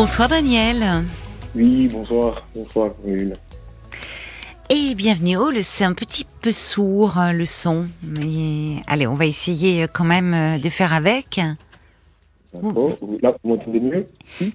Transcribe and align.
Bonsoir 0.00 0.28
Daniel. 0.28 1.02
Oui, 1.56 1.88
bonsoir. 1.88 2.46
Bonsoir. 2.54 2.92
Et 4.70 4.94
bienvenue. 4.94 5.36
Oh, 5.36 5.50
c'est 5.60 5.82
un 5.82 5.92
petit 5.92 6.24
peu 6.40 6.52
sourd 6.52 7.18
hein, 7.18 7.32
le 7.32 7.44
son. 7.44 7.86
Mais 8.04 8.80
allez, 8.86 9.08
on 9.08 9.14
va 9.14 9.26
essayer 9.26 9.82
euh, 9.82 9.86
quand 9.92 10.04
même 10.04 10.34
euh, 10.34 10.58
de 10.58 10.68
faire 10.68 10.92
avec. 10.92 11.40
D'accord. 12.54 12.96
Là, 13.20 13.34
vous 13.42 13.50
m'entendez 13.50 13.80
mieux? 13.80 14.06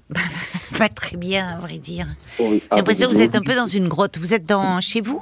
Pas 0.77 0.87
très 0.87 1.17
bien, 1.17 1.45
à 1.49 1.57
vrai 1.59 1.77
dire. 1.77 2.07
Oh, 2.39 2.45
oui. 2.49 2.59
J'ai 2.61 2.67
Ah, 2.69 2.77
l'impression 2.77 3.07
que 3.09 3.11
vous- 3.11 3.17
vous 3.19 3.25
êtes 3.25 3.35
un 3.35 3.41
peu 3.41 3.53
dans 3.53 3.67
une 3.67 3.89
grotte. 3.89 4.19
Vous 4.19 4.33
êtes 4.33 4.45
dans 4.45 4.79
chez 4.79 5.01
vous? 5.01 5.21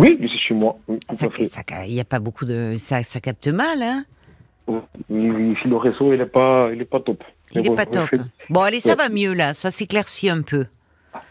Oui, 0.00 0.18
suis 0.26 0.40
chez 0.40 0.54
moi. 0.54 0.76
Oui, 0.88 0.98
Ça, 1.14 1.28
ça, 1.46 1.86
il 1.86 1.94
n'y 1.94 2.00
a 2.00 2.04
pas 2.04 2.18
beaucoup 2.18 2.46
de, 2.46 2.74
ça, 2.80 3.04
ça 3.04 3.20
capte 3.20 3.46
mal, 3.46 3.80
hein 3.80 4.04
le 5.08 5.76
réseau, 5.76 6.12
il 6.12 6.18
n'est 6.18 6.26
pas, 6.26 6.70
il 6.72 6.80
est 6.80 6.84
pas 6.84 7.00
top. 7.00 7.22
Il 7.52 7.60
n'est 7.62 7.68
bon, 7.68 7.74
pas 7.76 7.86
top. 7.86 8.08
fais- 8.08 8.18
Bon, 8.50 8.60
allez, 8.62 8.80
ça 8.80 8.90
Ouais. 8.90 8.96
va 8.96 9.08
mieux 9.08 9.32
là. 9.34 9.54
Ça 9.54 9.70
s'éclaircit 9.70 10.28
un 10.30 10.42
peu. 10.42 10.66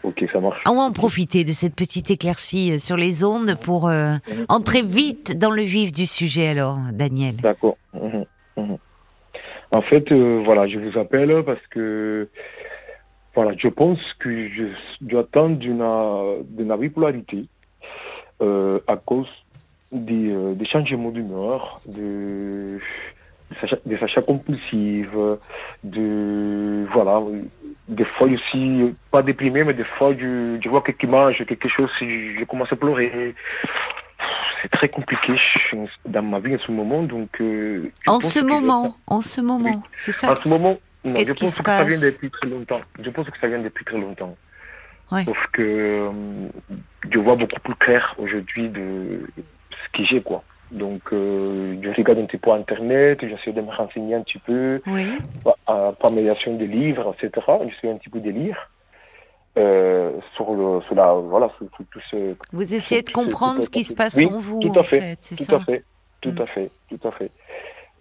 Ok, 0.02 0.24
ça 0.32 0.40
marche. 0.40 0.60
On 0.66 0.74
va 0.74 0.80
en 0.82 0.92
profiter 0.92 1.44
de 1.44 1.52
cette 1.52 1.74
petite 1.76 2.10
éclaircie 2.10 2.72
euh, 2.72 2.78
sur 2.78 2.96
les 2.96 3.22
ondes 3.24 3.54
pour 3.60 3.88
euh, 3.88 4.14
entrer 4.48 4.82
vite 4.82 5.38
dans 5.38 5.50
le 5.52 5.62
vif 5.62 5.92
du 5.92 6.06
sujet. 6.06 6.48
Alors, 6.48 6.78
Daniel. 6.92 7.36
D'accord. 7.36 7.76
Mhm, 7.94 8.24
mhm. 8.56 8.78
En 9.72 9.82
fait, 9.82 10.10
euh, 10.10 10.42
voilà, 10.44 10.66
je 10.66 10.78
vous 10.78 10.98
appelle 10.98 11.42
parce 11.44 11.64
que 11.70 12.28
voilà, 13.34 13.52
je 13.58 13.68
pense 13.68 13.98
que 14.18 14.48
je 14.48 14.64
dois 15.02 15.20
attendre 15.20 15.56
d'une 15.56 15.84
d'une 16.56 16.74
bipolarité 16.76 17.44
euh, 18.42 18.80
à 18.88 18.96
cause 18.96 19.28
des, 19.92 20.32
des 20.54 20.66
changements 20.66 21.10
d'humeur, 21.10 21.80
de, 21.86 22.78
des 23.86 24.02
achats, 24.02 24.22
compulsifs, 24.22 25.08
de 25.84 26.86
voilà, 26.92 27.20
des 27.88 28.04
fois 28.04 28.26
aussi 28.28 28.94
pas 29.10 29.22
déprimé, 29.22 29.64
mais 29.64 29.74
des 29.74 29.84
fois 29.84 30.12
je, 30.18 30.58
je 30.62 30.68
vois 30.68 30.82
quelqu'un 30.82 31.06
mange 31.08 31.44
quelque 31.46 31.68
chose, 31.68 31.90
je, 32.00 32.36
je 32.38 32.44
commence 32.44 32.72
à 32.72 32.76
pleurer 32.76 33.34
c'est 34.62 34.70
très 34.70 34.88
compliqué 34.88 35.34
je- 35.70 35.76
dans 36.06 36.22
ma 36.22 36.40
vie 36.40 36.54
en 36.56 36.58
ce 36.58 36.72
moment. 36.72 37.02
Donc, 37.02 37.28
euh, 37.40 37.90
je 38.06 38.10
En 38.10 38.20
ce 38.20 38.38
je- 38.40 38.44
moment, 38.44 38.96
en 39.06 39.20
ce 39.20 39.40
moment, 39.40 39.82
c'est 39.92 40.12
ça. 40.12 40.32
En 40.32 40.36
ce 40.42 40.48
moment, 40.48 40.78
non, 41.04 41.14
je 41.16 41.32
pense 41.34 41.54
se 41.54 41.62
que 41.62 41.70
ça 41.70 41.84
vient 41.84 42.00
depuis 42.00 42.30
très 42.30 42.48
longtemps. 42.48 42.80
Je 43.00 43.10
pense 43.10 43.28
que 43.28 43.38
ça 43.38 43.46
vient 43.48 43.58
depuis 43.60 43.84
très 43.84 43.98
longtemps. 43.98 44.34
Ouais. 45.12 45.24
Sauf 45.24 45.36
que 45.52 45.62
euh, 45.62 46.10
je 47.08 47.18
vois 47.18 47.36
beaucoup 47.36 47.60
plus 47.60 47.74
clair 47.76 48.14
aujourd'hui 48.18 48.68
de 48.70 49.20
ce 49.70 49.98
que 49.98 50.04
j'ai, 50.04 50.20
quoi. 50.22 50.42
Donc, 50.70 51.12
euh, 51.12 51.76
je 51.80 51.90
regarde 51.90 52.18
un 52.18 52.24
petit 52.26 52.38
peu 52.38 52.50
Internet, 52.50 53.20
j'essaie 53.22 53.52
de 53.52 53.60
me 53.60 53.70
renseigner 53.70 54.14
un 54.16 54.22
petit 54.22 54.38
peu, 54.38 54.82
Oui. 54.86 55.16
par, 55.44 55.94
par 55.96 56.10
médiation 56.12 56.56
des 56.56 56.66
livres, 56.66 57.14
etc. 57.18 57.46
J'essaie 57.68 57.90
un 57.92 57.96
petit 57.98 58.08
peu 58.10 58.20
de 58.20 58.30
lire. 58.30 58.70
Euh, 59.58 60.12
sur 60.34 60.52
le, 60.52 60.82
sur 60.82 60.94
la, 60.94 61.14
voilà, 61.14 61.48
sur, 61.56 61.66
sur 61.76 61.86
tout 61.90 62.00
ce, 62.10 62.34
Vous 62.52 62.74
essayez 62.74 63.00
de 63.00 63.10
comprendre 63.10 63.62
ce 63.62 63.70
qui 63.70 63.84
se 63.84 63.94
passe 63.94 64.18
en 64.22 64.38
vous, 64.38 64.60
tout 64.60 64.72
à 64.76 64.80
en 64.80 64.84
fait, 64.84 65.16
Tout 65.34 65.44
ça. 65.44 65.56
à 65.56 65.60
fait, 65.60 65.84
tout 66.20 66.30
Mm. 66.30 66.42
à 66.42 66.46
fait, 66.46 66.70
tout 66.90 67.08
à 67.08 67.10
fait. 67.12 67.30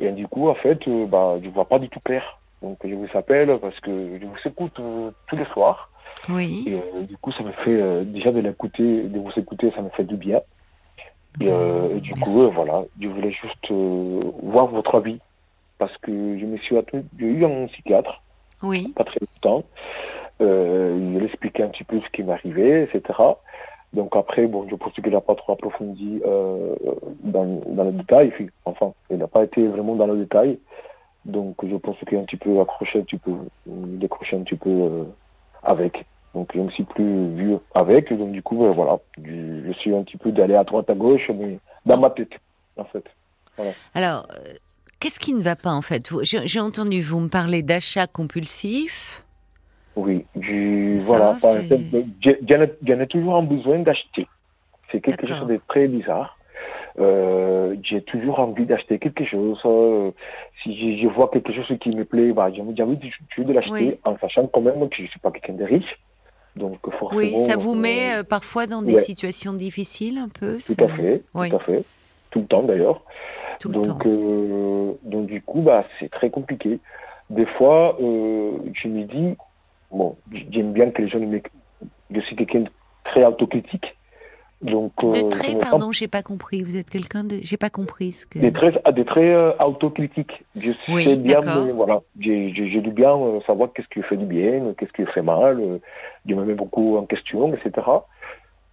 Et 0.02 0.12
du 0.12 0.28
coup, 0.28 0.50
en 0.50 0.56
fait, 0.56 0.86
euh, 0.90 1.06
bah, 1.06 1.36
je 1.42 1.48
vois 1.50 1.64
pas 1.70 1.80
du 1.80 1.88
tout 1.88 2.02
clair. 2.02 2.40
Donc, 2.62 2.80
je 2.84 2.94
vous 2.94 3.08
appelle 3.14 3.58
parce 3.62 3.80
que 3.80 4.20
je 4.20 4.26
vous 4.26 4.36
écoute 4.46 4.78
euh, 4.82 5.12
tous 5.28 5.38
les 5.38 5.46
soirs. 5.46 5.90
Oui. 6.28 6.66
Et 6.68 6.74
euh, 6.74 7.04
du 7.04 7.16
coup, 7.18 7.32
ça 7.32 7.44
me 7.44 7.52
fait 7.54 7.80
euh, 7.82 8.04
déjà 8.04 8.32
de 8.34 8.40
l'écouter, 8.42 9.04
de 9.04 9.18
vous 9.20 9.32
écouter, 9.38 9.72
ça 9.76 9.82
me 9.82 9.90
fait 9.92 10.04
du 10.04 10.18
bien. 10.18 10.42
Et, 11.42 11.50
euh, 11.50 11.98
et 11.98 12.00
du 12.00 12.14
coup, 12.16 12.42
euh, 12.44 12.48
voilà, 12.48 12.84
je 13.00 13.08
voulais 13.08 13.32
juste 13.32 13.72
euh, 13.72 14.22
voir 14.44 14.68
votre 14.68 14.96
avis 14.96 15.20
parce 15.78 15.96
que 15.98 16.12
je 16.40 16.46
me 16.46 16.58
suis 16.58 16.78
attendu, 16.78 17.06
j'ai 17.20 17.26
eu 17.26 17.46
un 17.46 17.68
psychiatre 17.68 18.22
Oui. 18.64 18.94
pas 18.96 19.04
très 19.04 19.20
longtemps. 19.20 19.64
Euh, 20.42 21.14
il 21.16 21.24
expliquait 21.24 21.64
un 21.64 21.70
petit 21.70 21.84
peu 21.84 22.00
ce 22.02 22.10
qui 22.10 22.24
m'arrivait, 22.24 22.84
etc. 22.84 23.20
Donc 23.94 24.16
après, 24.16 24.46
bon, 24.48 24.68
je 24.70 24.76
pense 24.76 24.94
qu'il 24.94 25.10
n'a 25.10 25.22
pas 25.22 25.36
trop 25.36 25.54
approfondi 25.54 26.22
euh, 26.26 26.76
dans, 27.24 27.62
dans 27.68 27.84
le 27.86 27.92
détail. 27.94 28.30
Puis, 28.32 28.50
Enfin, 28.66 28.94
il 29.10 29.18
n'a 29.18 29.28
pas 29.28 29.44
été 29.44 29.66
vraiment 29.68 29.96
dans 29.96 30.08
le 30.08 30.18
détail. 30.18 30.58
Donc 31.26 31.56
je 31.64 31.76
pense 31.78 31.98
qu'il 32.08 32.18
a 32.18 32.22
un 32.22 32.26
petit 32.26 32.38
peu 32.38 32.60
accroché 32.62 33.00
un 33.00 33.04
petit 33.04 33.18
peu, 33.18 33.32
décroché 33.66 34.36
un 34.38 34.42
petit 34.44 34.56
peu 34.56 34.70
euh, 34.70 35.04
avec. 35.64 36.06
Donc 36.36 36.50
je 36.54 36.60
ne 36.60 36.66
me 36.66 36.70
suis 36.72 36.84
plus 36.84 37.34
vu 37.34 37.56
avec. 37.74 38.14
Donc 38.14 38.32
du 38.32 38.44
coup, 38.44 38.66
euh, 38.66 38.72
voilà, 38.74 39.00
je, 39.18 39.72
suis 39.80 39.96
un 39.96 40.04
petit 40.04 40.18
peu 40.18 40.32
d'aller 40.32 40.56
à 40.56 40.66
droite, 40.66 40.90
à 40.90 40.94
gauche, 40.94 41.32
mais 41.34 41.58
dans 41.86 41.98
ma 41.98 42.10
tête, 42.10 42.34
en 42.78 42.84
fait. 42.84 43.06
Alors, 43.96 44.28
euh, 44.36 44.54
qu'est-ce 45.00 45.20
qui 45.20 45.34
ne 45.34 45.42
va 45.42 45.56
pas 45.56 45.72
en 45.72 45.82
fait? 45.82 46.12
J'ai 46.24 46.60
entendu 46.60 47.02
vous 47.02 47.22
me 47.22 47.30
parler 47.30 47.64
d'achat 47.64 48.06
compulsif. 48.06 49.24
Oui, 49.96 50.26
voilà, 50.98 51.38
j'en 51.42 53.00
ai, 53.00 53.08
toujours 53.08 53.38
un 53.38 53.44
besoin 53.44 53.80
d'acheter. 53.80 54.28
C'est 54.92 55.00
quelque 55.00 55.26
chose 55.26 55.48
de 55.48 55.60
très 55.70 55.88
bizarre. 55.88 56.38
Euh, 56.98 57.76
j'ai 57.84 58.02
toujours 58.02 58.40
envie 58.40 58.66
d'acheter 58.66 59.00
quelque 59.00 59.26
chose. 59.26 59.60
euh, 59.66 60.12
si 60.64 60.76
je, 60.78 61.02
je 61.02 61.08
vois 61.08 61.30
quelque 61.30 61.54
chose 61.54 61.66
qui 61.80 61.90
me 61.90 62.06
plaît, 62.06 62.32
bah, 62.32 62.50
j'ai 62.54 62.62
envie 62.62 62.74
de, 62.74 63.44
de 63.44 63.54
l'acheter 63.54 63.72
Oui. 63.72 64.00
en 64.04 64.18
sachant 64.18 64.48
quand 64.48 64.62
même 64.62 64.88
que 64.90 64.96
je 64.98 65.04
ne 65.04 65.08
suis 65.08 65.20
pas 65.20 65.32
quelqu'un 65.32 65.54
de 65.54 65.66
riche. 65.66 65.98
Donc 66.56 66.80
forcément. 66.90 67.18
Oui, 67.18 67.36
ça 67.38 67.58
vous 67.58 67.74
euh, 67.74 67.80
met 67.80 68.18
euh, 68.18 68.24
parfois 68.24 68.66
dans 68.66 68.82
des 68.82 68.96
ouais. 68.96 69.02
situations 69.02 69.54
difficiles 69.54 70.18
un 70.18 70.30
peu. 70.30 70.58
Tout 70.58 70.84
à 70.84 70.88
fait, 70.90 71.24
Oui. 71.34 71.50
tout 71.50 71.56
à 71.56 71.60
fait. 71.60 71.84
Tout 72.32 72.40
le 72.40 72.46
temps 72.46 72.64
d'ailleurs. 72.64 73.02
Tout 73.60 73.70
le 73.70 73.76
temps. 73.76 73.82
Donc, 73.82 74.06
euh, 74.06 74.94
donc 75.04 75.26
du 75.28 75.42
coup, 75.42 75.62
bah, 75.62 75.86
c'est 76.00 76.10
très 76.10 76.30
compliqué. 76.30 76.80
Des 77.30 77.46
fois, 77.46 77.98
euh, 78.02 78.52
je 78.74 78.88
me 78.88 79.04
dis, 79.04 79.36
bon, 79.92 80.16
j'aime 80.52 80.74
bien 80.74 80.92
que 80.92 81.02
les 81.02 81.10
gens 81.10 81.20
me... 81.20 81.42
Je 82.12 82.20
suis 82.22 82.36
quelqu'un 82.36 82.62
de 82.62 82.70
très 83.04 83.26
autocritique. 83.26 83.98
Donc, 84.62 84.94
De 85.02 85.08
euh, 85.08 85.24
me 85.26 85.32
sens 85.32 85.56
pardon, 85.62 85.92
j'ai 85.92 86.08
pas 86.08 86.24
compris. 86.24 86.64
Vous 86.64 86.76
êtes 86.76 86.90
quelqu'un 86.90 87.24
de, 87.24 87.40
j'ai 87.42 87.58
pas 87.58 87.70
compris 87.70 88.14
ce 88.14 88.26
que. 88.26 88.40
des 88.40 88.52
traits, 88.54 88.80
ah, 88.86 88.92
des 88.92 89.06
traits 89.06 89.24
euh, 89.24 89.54
autocritiques. 89.60 90.44
Je 90.56 90.72
Oui, 90.88 91.04
sais 91.04 91.16
bien, 91.18 91.42
voilà, 91.74 92.02
j'ai 92.20 92.52
du 92.52 92.92
bien 92.92 93.16
euh, 93.16 93.42
savoir 93.46 93.70
qu'est-ce 93.74 93.88
qui 93.90 94.02
fait 94.02 94.18
du 94.18 94.26
bien, 94.26 94.74
qu'est-ce 94.78 94.94
qui 94.94 95.06
fait 95.12 95.22
mal. 95.22 95.62
je 96.26 96.34
me 96.34 96.44
mets 96.46 96.54
beaucoup 96.56 96.98
en 96.98 97.06
question, 97.06 97.54
etc. 97.54 97.86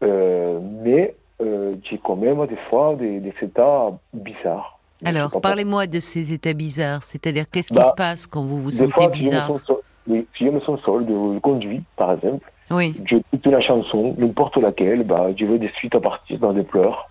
Euh, 0.02 0.58
mais 0.82 1.14
euh, 1.40 1.74
j'ai 1.88 1.98
quand 1.98 2.16
même 2.16 2.44
des 2.46 2.56
fois 2.68 2.94
des, 2.96 3.20
des 3.20 3.34
états 3.42 3.90
bizarres. 4.12 4.78
Alors, 5.04 5.40
parlez-moi 5.40 5.86
de 5.86 6.00
ces 6.00 6.32
états 6.32 6.52
bizarres. 6.52 7.02
C'est-à-dire, 7.02 7.46
qu'est-ce 7.50 7.68
qui 7.68 7.74
Bah, 7.74 7.88
se 7.90 7.94
passe 7.94 8.26
quand 8.26 8.44
vous 8.44 8.62
vous 8.62 8.70
sentez 8.70 8.92
fois, 8.92 9.12
si 9.12 9.24
je 9.24 9.30
me 9.30 9.30
bizarre? 9.30 9.46
sens 9.48 9.62
seul, 9.66 9.76
oui, 10.08 10.26
si 10.36 10.44
je 10.46 10.50
me 10.50 10.60
sens 10.60 10.80
seul, 10.84 11.06
de, 11.06 11.80
par 11.96 12.12
exemple, 12.12 12.50
Oui, 12.72 12.94
j'écoute 13.04 13.46
la 13.46 13.60
chanson, 13.60 14.14
n'importe 14.18 14.56
laquelle, 14.56 15.04
bah, 15.04 15.28
je 15.38 15.44
vais 15.44 15.58
de 15.58 15.68
suite 15.76 15.94
à 15.94 16.00
partir 16.00 16.38
dans 16.38 16.52
des 16.52 16.62
pleurs. 16.62 17.08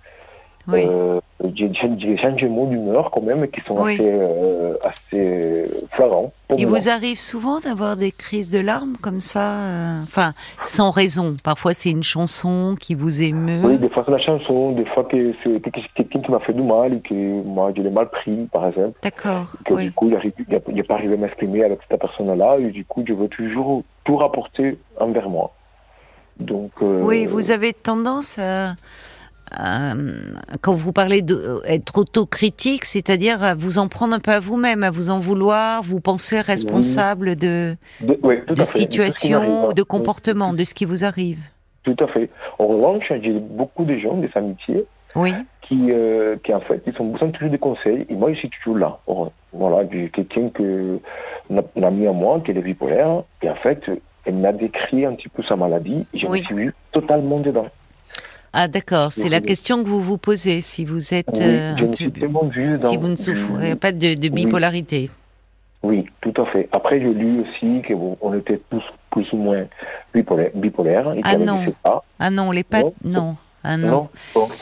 oui. 0.68 0.88
Euh, 0.90 1.20
j'ai 1.56 1.72
j'ai 1.74 1.88
des 1.90 2.18
changements 2.18 2.66
d'humeur 2.66 3.10
quand 3.12 3.22
même 3.22 3.48
qui 3.50 3.62
sont 3.62 3.82
Oui. 3.82 3.94
assez, 3.96 4.10
euh, 4.12 4.76
assez 4.84 5.66
flagrants. 5.92 6.32
Il 6.58 6.68
moi. 6.68 6.80
vous 6.80 6.90
arrive 6.90 7.18
souvent 7.18 7.60
d'avoir 7.60 7.96
des 7.96 8.12
crises 8.12 8.50
de 8.50 8.60
larmes 8.60 8.98
comme 9.02 9.22
ça, 9.22 9.54
euh, 9.54 10.04
enfin, 10.04 10.34
sans 10.64 10.92
raison. 10.92 11.36
Parfois, 11.44 11.74
c'est 11.74 11.90
une 11.92 12.04
chanson 12.04 12.76
qui 12.80 12.94
vous 12.96 13.22
émeut. 13.22 13.62
Oui, 13.64 13.78
des 13.78 13.90
fois 13.90 14.04
c'est 14.06 14.12
la 14.12 14.20
chanson, 14.20 14.72
des 14.74 14.86
fois 14.86 15.04
que 15.06 15.34
c'est 15.44 15.62
quelqu'un 15.96 16.20
qui 16.22 16.32
m'a 16.32 16.40
fait 16.40 16.54
du 16.54 16.62
mal 16.64 16.94
et 16.94 17.00
que 17.00 17.14
moi 17.44 17.72
je 17.76 17.82
l'ai 17.82 17.90
mal 17.90 18.10
pris, 18.10 18.48
par 18.52 18.68
exemple. 18.68 19.00
D'accord. 19.02 19.54
Que 19.66 19.74
Oui. 19.74 19.84
du 19.86 19.92
coup, 19.94 20.10
il 20.10 20.74
n'est 20.76 20.84
pas 20.84 20.96
arrivé 20.96 21.14
à 21.14 21.18
m'exprimer 21.18 21.64
avec 21.64 21.80
cette 21.90 22.00
personne-là 22.00 22.58
et 22.60 22.72
du 22.72 22.86
coup, 22.86 23.04
je 23.08 23.14
veux 23.14 23.28
toujours 23.30 23.84
tout 24.04 24.18
rapporter 24.18 24.78
envers 25.00 25.30
moi. 25.30 25.54
Donc, 26.40 26.72
euh, 26.82 27.02
Oui, 27.04 27.26
vous 27.28 27.52
avez 27.52 27.72
tendance 27.74 28.40
à, 28.40 28.74
à- 29.52 29.94
quand 30.62 30.74
vous 30.76 30.92
parlez 30.92 31.22
d'être 31.22 31.98
autocritique, 31.98 32.86
c'est-à-dire 32.86 33.44
à 33.44 33.56
vous 33.56 33.78
en 33.80 33.88
prendre 33.88 34.14
un 34.16 34.20
peu 34.20 34.32
à 34.32 34.40
vous-même, 34.40 34.84
à 34.84 34.92
vous 34.92 35.10
en 35.10 35.20
vouloir, 35.20 35.84
vous 35.84 36.00
pensez 36.00 36.40
responsable 36.42 37.36
de, 37.36 37.76
de, 38.02 38.14
tout 38.14 38.54
de 38.56 38.60
m'arrive, 38.60 39.74
de 39.76 39.84
comportements, 39.84 40.54
de 40.54 40.64
ce 40.64 40.74
qui 40.74 40.86
vous 40.86 41.04
arrive. 41.04 41.40
Tout 41.84 41.96
à 42.00 42.08
fait. 42.08 42.30
En 42.60 42.68
revanche, 42.68 43.06
j'ai 43.22 43.34
beaucoup 43.40 43.86
de 43.86 43.98
gens, 43.98 44.18
des 44.18 44.30
amitiés, 44.36 44.86
Oui, 45.16 45.34
qui, 45.64 45.88
euh, 45.92 46.36
qui 46.44 46.54
en 46.54 46.62
fait, 46.62 46.82
ils 46.86 46.94
ont 47.02 47.06
besoin 47.12 47.30
toujours 47.32 47.50
des 47.50 47.58
conseils. 47.58 48.06
Et 48.10 48.14
moi, 48.14 48.32
je 48.34 48.38
suis 48.40 48.50
toujours 48.50 48.78
là. 48.78 49.00
Or, 49.08 49.32
Voilà, 49.54 49.88
j'ai 49.92 50.10
quelqu'un 50.10 50.50
que, 50.50 51.00
un 51.50 51.84
ami 51.84 52.08
à 52.08 52.12
moi, 52.14 52.40
qui 52.46 52.52
est 52.52 52.54
bipolaire, 52.54 53.24
et 53.42 53.50
en 53.50 53.56
fait, 53.56 53.82
elle 54.26 54.36
m'a 54.36 54.54
décrit 54.54 55.06
un 55.06 55.14
petit 55.16 55.28
peu 55.30 55.44
sa 55.44 55.56
maladie, 55.56 56.06
et 56.14 56.20
je 56.20 56.28
Oui. 56.28 56.42
me 56.42 56.46
suis 56.46 56.56
vu 56.56 56.74
totalement 56.92 57.40
dedans. 57.40 57.68
Ah 58.54 58.68
d'accord, 58.68 59.14
c'est 59.14 59.30
la 59.30 59.40
question 59.40 59.82
que 59.82 59.88
vous 59.88 60.02
vous 60.02 60.18
posez 60.18 60.60
si 60.62 60.84
vous 60.84 61.14
êtes 61.14 61.38
Oui, 61.40 61.44
euh, 61.46 61.78
je 61.78 61.86
me 61.86 61.94
suis 61.96 62.10
vu 62.10 62.30
dans... 62.78 62.90
si 62.90 62.98
vous 62.98 63.08
ne 63.08 63.16
du- 63.16 63.22
souffrez 63.22 63.76
pas 63.76 63.92
de, 63.92 64.16
bipolarité. 64.30 65.10
Oui, 65.84 66.06
tout 66.22 66.34
à 66.40 66.46
fait. 66.48 66.68
Après, 66.72 67.00
j'ai 67.00 67.14
lu 67.14 67.42
aussi 67.42 67.82
qu'on 67.88 68.34
était 68.34 68.62
tous 68.70 68.84
plus 69.10 69.26
ou 69.34 69.38
moins 69.38 69.66
bipolaires, 70.14 71.14
Ah 71.24 71.30
avait 71.32 71.46
non. 71.46 71.64
Ah 72.20 72.30
non, 72.30 72.52
les 72.52 72.64
pas 72.64 72.82
Non. 72.82 72.94
non. 73.04 73.36
Ah 73.64 73.78
non. 73.78 74.10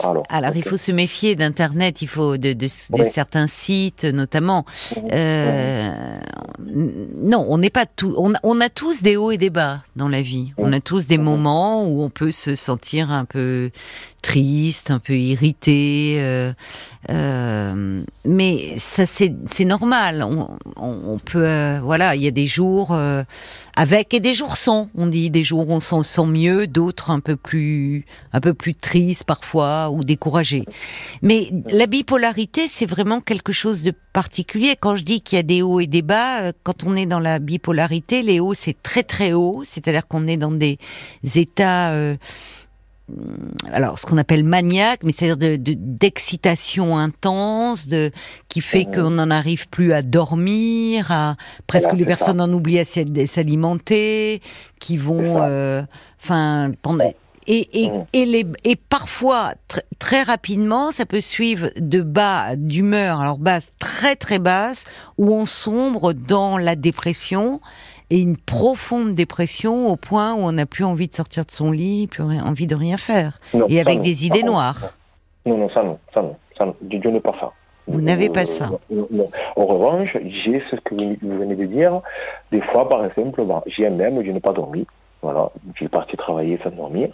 alors, 0.02 0.24
alors 0.28 0.56
il 0.56 0.64
faut 0.64 0.76
se 0.76 0.92
méfier 0.92 1.34
d'Internet, 1.34 2.02
il 2.02 2.08
faut 2.08 2.36
de, 2.36 2.52
de, 2.52 2.66
de 2.66 3.04
certains 3.04 3.46
sites 3.46 4.04
notamment. 4.04 4.66
Euh, 5.12 6.18
non, 6.68 7.46
on 7.48 7.58
n'est 7.58 7.70
pas 7.70 7.86
tout. 7.86 8.14
On, 8.18 8.32
on, 8.42 8.60
a 8.60 8.68
tous 8.68 9.02
des 9.02 9.16
hauts 9.16 9.30
et 9.30 9.38
des 9.38 9.50
bas 9.50 9.82
dans 9.96 10.08
la 10.08 10.22
vie. 10.22 10.52
On 10.58 10.72
a 10.72 10.80
tous 10.80 11.06
des 11.06 11.18
moments 11.18 11.86
où 11.86 12.02
on 12.02 12.10
peut 12.10 12.30
se 12.30 12.54
sentir 12.54 13.10
un 13.10 13.24
peu 13.24 13.70
triste, 14.20 14.90
un 14.90 14.98
peu 14.98 15.16
irrité. 15.16 16.16
Euh, 16.18 16.52
euh, 17.10 18.02
mais 18.24 18.74
ça, 18.76 19.06
c'est 19.06 19.64
normal. 19.64 20.26
On, 20.76 21.18
peut, 21.18 21.46
euh, 21.46 21.80
voilà, 21.82 22.14
il 22.14 22.22
y 22.22 22.26
a 22.26 22.30
des 22.30 22.46
jours 22.46 22.96
avec 23.76 24.14
et 24.14 24.20
des 24.20 24.34
jours 24.34 24.56
sans. 24.56 24.88
On 24.94 25.06
dit 25.06 25.30
des 25.30 25.44
jours 25.44 25.68
où 25.68 25.72
on 25.72 25.80
s'en 25.80 26.02
sent 26.02 26.26
mieux, 26.26 26.66
d'autres 26.66 27.10
un 27.10 27.20
peu 27.20 27.36
plus, 27.36 28.04
un 28.32 28.40
peu 28.40 28.54
plus 28.54 28.74
tristes 28.74 29.24
parfois 29.24 29.90
ou 29.90 30.04
découragés. 30.04 30.64
Mais 31.22 31.50
la 31.70 31.86
bipolarité, 31.86 32.68
c'est 32.68 32.86
vraiment 32.86 33.20
quelque 33.20 33.52
chose 33.52 33.82
de 33.82 33.92
particulier. 34.12 34.76
Quand 34.78 34.96
je 34.96 35.04
dis 35.04 35.20
qu'il 35.20 35.36
y 35.36 35.40
a 35.40 35.42
des 35.42 35.62
hauts 35.62 35.80
et 35.80 35.86
des 35.86 36.02
bas, 36.02 36.52
quand 36.62 36.84
on 36.84 36.96
est 36.96 37.06
dans 37.06 37.20
la 37.20 37.38
bipolarité, 37.38 38.22
les 38.22 38.40
hauts 38.40 38.54
c'est 38.54 38.76
très 38.82 39.02
très 39.02 39.32
haut, 39.32 39.62
c'est-à-dire 39.64 40.06
qu'on 40.06 40.26
est 40.26 40.36
dans 40.36 40.52
des 40.52 40.78
états 41.34 41.94
alors 43.72 43.98
ce 43.98 44.06
qu'on 44.06 44.18
appelle 44.18 44.44
maniaque, 44.44 45.00
mais 45.02 45.12
c'est-à-dire 45.12 45.58
d'excitation 45.58 46.96
de, 46.96 47.02
intense, 47.02 47.86
de 47.86 48.10
qui 48.48 48.60
fait 48.60 48.86
mmh. 48.86 48.94
qu'on 48.94 49.10
n'en 49.10 49.30
arrive 49.30 49.68
plus 49.68 49.92
à 49.92 50.02
dormir, 50.02 51.10
à 51.10 51.36
presque 51.66 51.92
les 51.92 52.04
personnes 52.04 52.40
en 52.40 52.52
oublient 52.52 52.80
à 52.80 52.84
s'alimenter, 52.84 54.40
qui 54.78 54.96
vont, 54.96 55.42
euh, 55.42 55.82
enfin, 56.22 56.72
et, 57.46 57.84
et, 57.84 57.90
mmh. 57.90 58.04
et, 58.12 58.24
les, 58.26 58.46
et 58.64 58.76
parfois 58.76 59.54
très 59.98 60.22
rapidement, 60.22 60.90
ça 60.90 61.06
peut 61.06 61.20
suivre 61.20 61.70
de 61.76 62.00
bas 62.00 62.56
d'humeur, 62.56 63.20
alors 63.20 63.38
basse 63.38 63.72
très 63.78 64.16
très 64.16 64.38
basse, 64.38 64.84
où 65.18 65.32
on 65.34 65.44
sombre 65.44 66.12
dans 66.12 66.58
la 66.58 66.76
dépression 66.76 67.60
et 68.10 68.20
une 68.20 68.36
profonde 68.36 69.14
dépression 69.14 69.88
au 69.88 69.96
point 69.96 70.34
où 70.34 70.38
on 70.38 70.52
n'a 70.52 70.66
plus 70.66 70.84
envie 70.84 71.08
de 71.08 71.14
sortir 71.14 71.44
de 71.44 71.50
son 71.50 71.70
lit, 71.70 72.06
plus 72.06 72.22
envie 72.22 72.66
de 72.66 72.74
rien 72.74 72.96
faire, 72.96 73.40
et 73.68 73.80
avec 73.80 74.00
des 74.00 74.26
idées 74.26 74.42
noires. 74.42 74.96
Non, 75.46 75.56
non, 75.56 75.70
ça 75.70 75.82
non, 75.82 75.98
ça 76.12 76.22
non, 76.22 76.36
ça 76.58 76.66
non. 76.66 76.74
Dieu 76.82 77.10
n'est 77.10 77.20
pas 77.20 77.34
ça. 77.40 77.52
Vous 77.86 78.00
n'avez 78.00 78.28
pas 78.28 78.46
ça. 78.46 78.70
En 79.56 79.66
revanche, 79.66 80.16
j'ai 80.44 80.62
ce 80.70 80.76
que 80.76 80.94
vous 80.94 81.38
venez 81.38 81.56
de 81.56 81.66
dire. 81.66 82.00
Des 82.52 82.60
fois, 82.60 82.88
par 82.88 83.04
exemple, 83.04 83.44
bah, 83.44 83.64
j'ai 83.66 83.88
même, 83.88 84.22
je 84.24 84.30
n'ai 84.30 84.40
pas 84.40 84.52
dormi. 84.52 84.86
Voilà, 85.22 85.50
je 85.74 85.78
suis 85.78 85.88
parti 85.88 86.16
travailler 86.16 86.58
sans 86.62 86.70
dormir. 86.70 87.08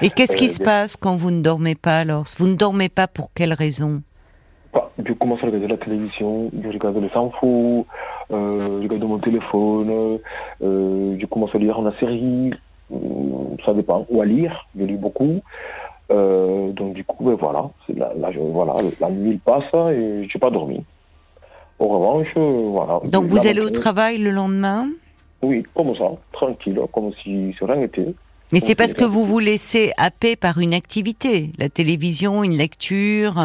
Et 0.00 0.10
qu'est-ce 0.10 0.36
qui 0.36 0.46
euh, 0.46 0.52
se 0.52 0.62
passe 0.62 0.96
quand 0.96 1.16
vous 1.16 1.30
ne 1.30 1.42
dormez 1.42 1.74
pas 1.74 1.98
alors? 1.98 2.24
Vous 2.38 2.48
ne 2.48 2.56
dormez 2.56 2.88
pas 2.88 3.06
pour 3.06 3.30
quelle 3.34 3.52
raison? 3.52 4.02
Bah, 4.72 4.90
Je 5.04 5.12
commence 5.12 5.40
à 5.42 5.46
regarder 5.46 5.68
la 5.68 5.76
télévision, 5.76 6.50
je 6.60 6.68
regarde 6.68 6.96
les 6.96 7.10
infos, 7.14 7.80
euh, 7.80 7.94
je 8.32 8.82
regarde 8.82 9.04
mon 9.04 9.18
téléphone, 9.18 10.18
euh, 10.62 11.16
je 11.18 11.26
commence 11.26 11.54
à 11.54 11.58
lire 11.58 11.78
une 11.78 11.92
série, 12.00 12.52
euh, 12.92 12.96
ça 13.64 13.74
dépend, 13.74 14.06
ou 14.10 14.20
à 14.20 14.24
lire, 14.24 14.66
je 14.78 14.84
lis 14.84 14.96
beaucoup. 14.96 15.40
Euh, 16.10 16.72
donc 16.72 16.94
du 16.94 17.04
coup, 17.04 17.24
ben, 17.24 17.34
voilà, 17.34 17.70
là, 17.96 18.12
là, 18.16 18.30
voilà, 18.38 18.76
la 19.00 19.10
nuit 19.10 19.40
passe 19.44 19.64
et 19.72 20.26
je 20.28 20.34
n'ai 20.34 20.40
pas 20.40 20.50
dormi. 20.50 20.84
En 21.78 21.88
revanche, 21.88 22.28
euh, 22.36 22.68
voilà. 22.70 23.00
Donc 23.04 23.26
vous 23.26 23.46
allez 23.46 23.60
au 23.60 23.70
travail 23.70 24.18
le 24.18 24.30
lendemain? 24.30 24.88
Oui, 25.42 25.64
comme 25.74 25.96
ça, 25.96 26.10
tranquille, 26.32 26.78
comme 26.92 27.12
si 27.22 27.54
rien 27.60 27.76
n'était. 27.76 28.14
Mais 28.52 28.60
c'est 28.60 28.74
parce 28.74 28.92
que 28.92 29.04
vous 29.04 29.24
vous 29.24 29.38
laissez 29.38 29.92
happer 29.96 30.36
par 30.36 30.58
une 30.58 30.74
activité, 30.74 31.52
la 31.58 31.70
télévision, 31.70 32.44
une 32.44 32.56
lecture. 32.56 33.42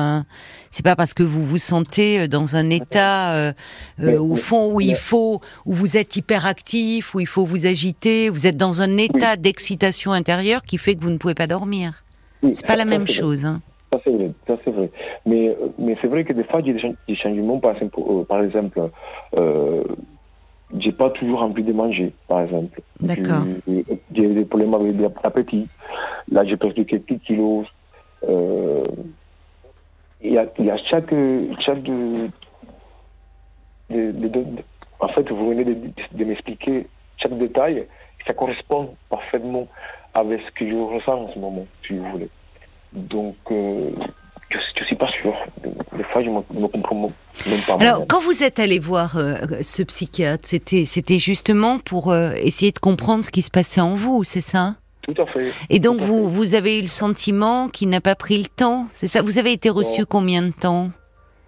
C'est 0.72 0.84
pas 0.84 0.96
parce 0.96 1.14
que 1.14 1.24
vous 1.24 1.44
vous 1.44 1.58
sentez 1.58 2.20
euh, 2.20 2.28
dans 2.28 2.56
un 2.56 2.70
état 2.70 3.34
euh, 3.34 3.54
euh, 4.02 4.20
au 4.20 4.36
fond 4.36 4.74
où 4.74 4.82
il 4.82 4.96
faut, 4.96 5.40
où 5.66 5.74
vous 5.74 5.98
êtes 5.98 6.16
hyperactif, 6.18 7.16
où 7.16 7.20
il 7.20 7.26
faut 7.26 7.46
vous 7.46 7.66
agiter. 7.66 8.30
Vous 8.30 8.48
êtes 8.48 8.58
dans 8.58 8.82
un 8.82 8.98
état 8.98 9.38
d'excitation 9.38 10.12
intérieure 10.12 10.64
qui 10.64 10.78
fait 10.78 10.96
que 10.96 11.04
vous 11.04 11.10
ne 11.10 11.18
pouvez 11.18 11.36
pas 11.36 11.48
dormir. 11.48 12.04
c'est 12.52 12.68
pas 12.68 12.76
la 12.76 12.86
même 12.86 13.08
chose. 13.08 13.46
Hein. 13.46 13.62
Ça 13.92 14.02
c'est 14.04 14.12
vrai, 14.12 14.32
ça 14.46 14.58
c'est 14.66 14.72
vrai. 14.72 14.92
Mais 15.26 15.56
mais 15.80 15.96
c'est 16.02 16.08
vrai 16.08 16.26
que 16.26 16.34
des 16.34 16.44
fois 16.44 16.60
il 16.60 16.68
y 16.68 16.72
a 16.72 16.94
des 17.08 17.16
changements, 17.16 17.60
par 17.60 17.76
exemple, 17.76 18.00
par 18.28 18.44
exemple 18.44 18.90
j'ai 20.78 20.92
pas 20.92 21.10
toujours 21.12 21.42
envie 21.42 21.64
de 21.64 21.74
manger, 21.74 22.14
par 22.28 22.42
exemple. 22.42 22.82
D'accord. 23.00 23.46
J'ai 23.68 24.28
des 24.28 24.46
problèmes 24.46 24.74
avec 24.74 24.96
l'appétit. 25.24 25.68
Là, 26.32 26.44
j'ai 26.46 26.58
perdu 26.58 26.86
quelques 26.86 27.20
kilos. 27.20 27.66
Euh, 28.28 28.86
il 30.22 30.34
y, 30.34 30.38
a, 30.38 30.46
il 30.58 30.66
y 30.66 30.72
a 30.72 30.78
chaque, 30.78 31.14
chaque 31.60 31.84
de, 31.84 32.30
de, 33.90 34.12
de, 34.12 34.44
en 35.00 35.08
fait, 35.10 35.30
vous 35.32 35.50
venez 35.50 35.64
de, 35.64 36.26
m'expliquer 36.26 36.88
chaque 37.18 37.38
détail, 37.38 37.88
ça 38.26 38.34
correspond 38.34 38.96
parfaitement 39.10 39.68
avec 40.14 40.42
ce 40.42 40.52
que 40.52 40.70
je 40.70 40.76
ressens 40.76 41.14
en 41.14 41.34
ce 41.34 41.40
moment, 41.40 41.68
si 41.86 41.98
vous 41.98 42.10
voulez. 42.12 42.30
Donc, 42.94 43.36
euh, 43.52 43.92
je 44.50 44.58
ne 44.82 44.86
suis 44.86 44.96
pas 44.96 45.10
sûr. 45.22 45.34
Des 45.98 46.04
fois, 46.06 46.24
je 46.24 46.30
ne 46.30 46.68
comprends 46.68 47.10
même 47.48 47.60
pas. 47.68 47.78
Alors, 47.80 48.06
quand 48.08 48.22
vous 48.22 48.44
êtes 48.44 48.60
allé 48.60 48.80
voir 48.80 49.18
euh, 49.18 49.36
ce 49.62 49.84
psychiatre, 49.84 50.48
c'était, 50.48 50.86
c'était 50.86 51.20
justement 51.20 51.80
pour 51.80 52.12
euh, 52.12 52.32
essayer 52.36 52.72
de 52.72 52.80
comprendre 52.80 53.24
ce 53.24 53.32
qui 53.32 53.42
se 53.42 53.52
passait 53.52 53.82
en 53.82 53.96
vous, 53.96 54.24
c'est 54.24 54.42
ça? 54.42 54.76
Tout 55.02 55.16
à 55.22 55.26
fait. 55.26 55.52
Et 55.70 55.80
donc, 55.80 56.02
vous, 56.02 56.30
vous 56.30 56.56
avez 56.56 56.80
eu 56.80 56.82
le 56.82 56.88
sentiment 56.88 57.70
qu'il 57.70 57.90
n'a 57.90 58.02
pas 58.02 58.16
pris 58.16 58.38
le 58.38 58.48
temps, 58.48 58.88
c'est 58.92 59.08
ça? 59.08 59.22
Vous 59.22 59.38
avez 59.38 59.52
été 59.52 59.70
reçu 59.70 60.06
combien 60.06 60.42
de 60.42 60.52
temps? 60.52 60.90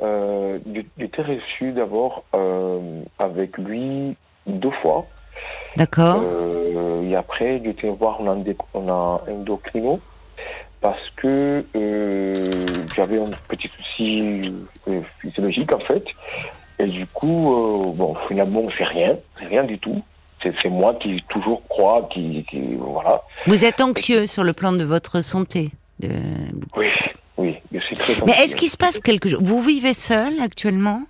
Euh, 0.01 0.59
J'étais 0.97 1.21
reçu 1.21 1.71
d'abord 1.71 2.23
euh, 2.33 3.01
avec 3.17 3.57
lui 3.57 4.15
deux 4.47 4.71
fois. 4.81 5.05
D'accord. 5.77 6.21
et 7.03 7.15
après, 7.15 7.61
j'étais 7.63 7.89
voir 7.89 8.19
un, 8.21 8.43
un 8.75 8.89
endocrino 8.89 9.99
parce 10.81 11.09
que 11.17 11.65
euh, 11.75 12.65
j'avais 12.95 13.19
un 13.19 13.29
petit 13.47 13.69
souci 13.77 14.53
euh, 14.87 15.01
physiologique 15.19 15.71
en 15.71 15.79
fait. 15.79 16.03
Et 16.79 16.85
du 16.85 17.05
coup, 17.07 17.53
euh, 17.53 17.93
bon, 17.93 18.15
finalement, 18.27 18.63
c'est 18.77 18.85
rien, 18.85 19.17
rien 19.35 19.63
du 19.63 19.77
tout. 19.79 20.01
C'est 20.41 20.69
moi 20.69 20.93
qui 20.95 21.21
toujours 21.27 21.61
crois, 21.67 22.07
qui, 22.13 22.45
voilà. 22.77 23.21
Vous 23.47 23.65
êtes 23.65 23.81
anxieux 23.81 24.25
sur 24.25 24.45
le 24.45 24.53
plan 24.53 24.71
de 24.71 24.85
votre 24.85 25.19
santé. 25.21 25.71
Oui, 26.01 26.87
oui, 27.37 27.57
je 27.73 27.79
suis 27.79 27.97
très. 27.97 28.13
Mais 28.25 28.31
est-ce 28.31 28.55
qu'il 28.55 28.69
se 28.69 28.77
passe 28.77 29.01
quelque 29.01 29.27
chose? 29.27 29.41
Vous 29.41 29.61
vivez 29.61 29.93
seul 29.93 30.39
actuellement? 30.39 31.01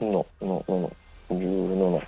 Non, 0.00 0.24
non, 0.40 0.64
non, 0.66 0.90
non, 1.30 1.38
non, 1.38 1.90
non. 1.90 2.00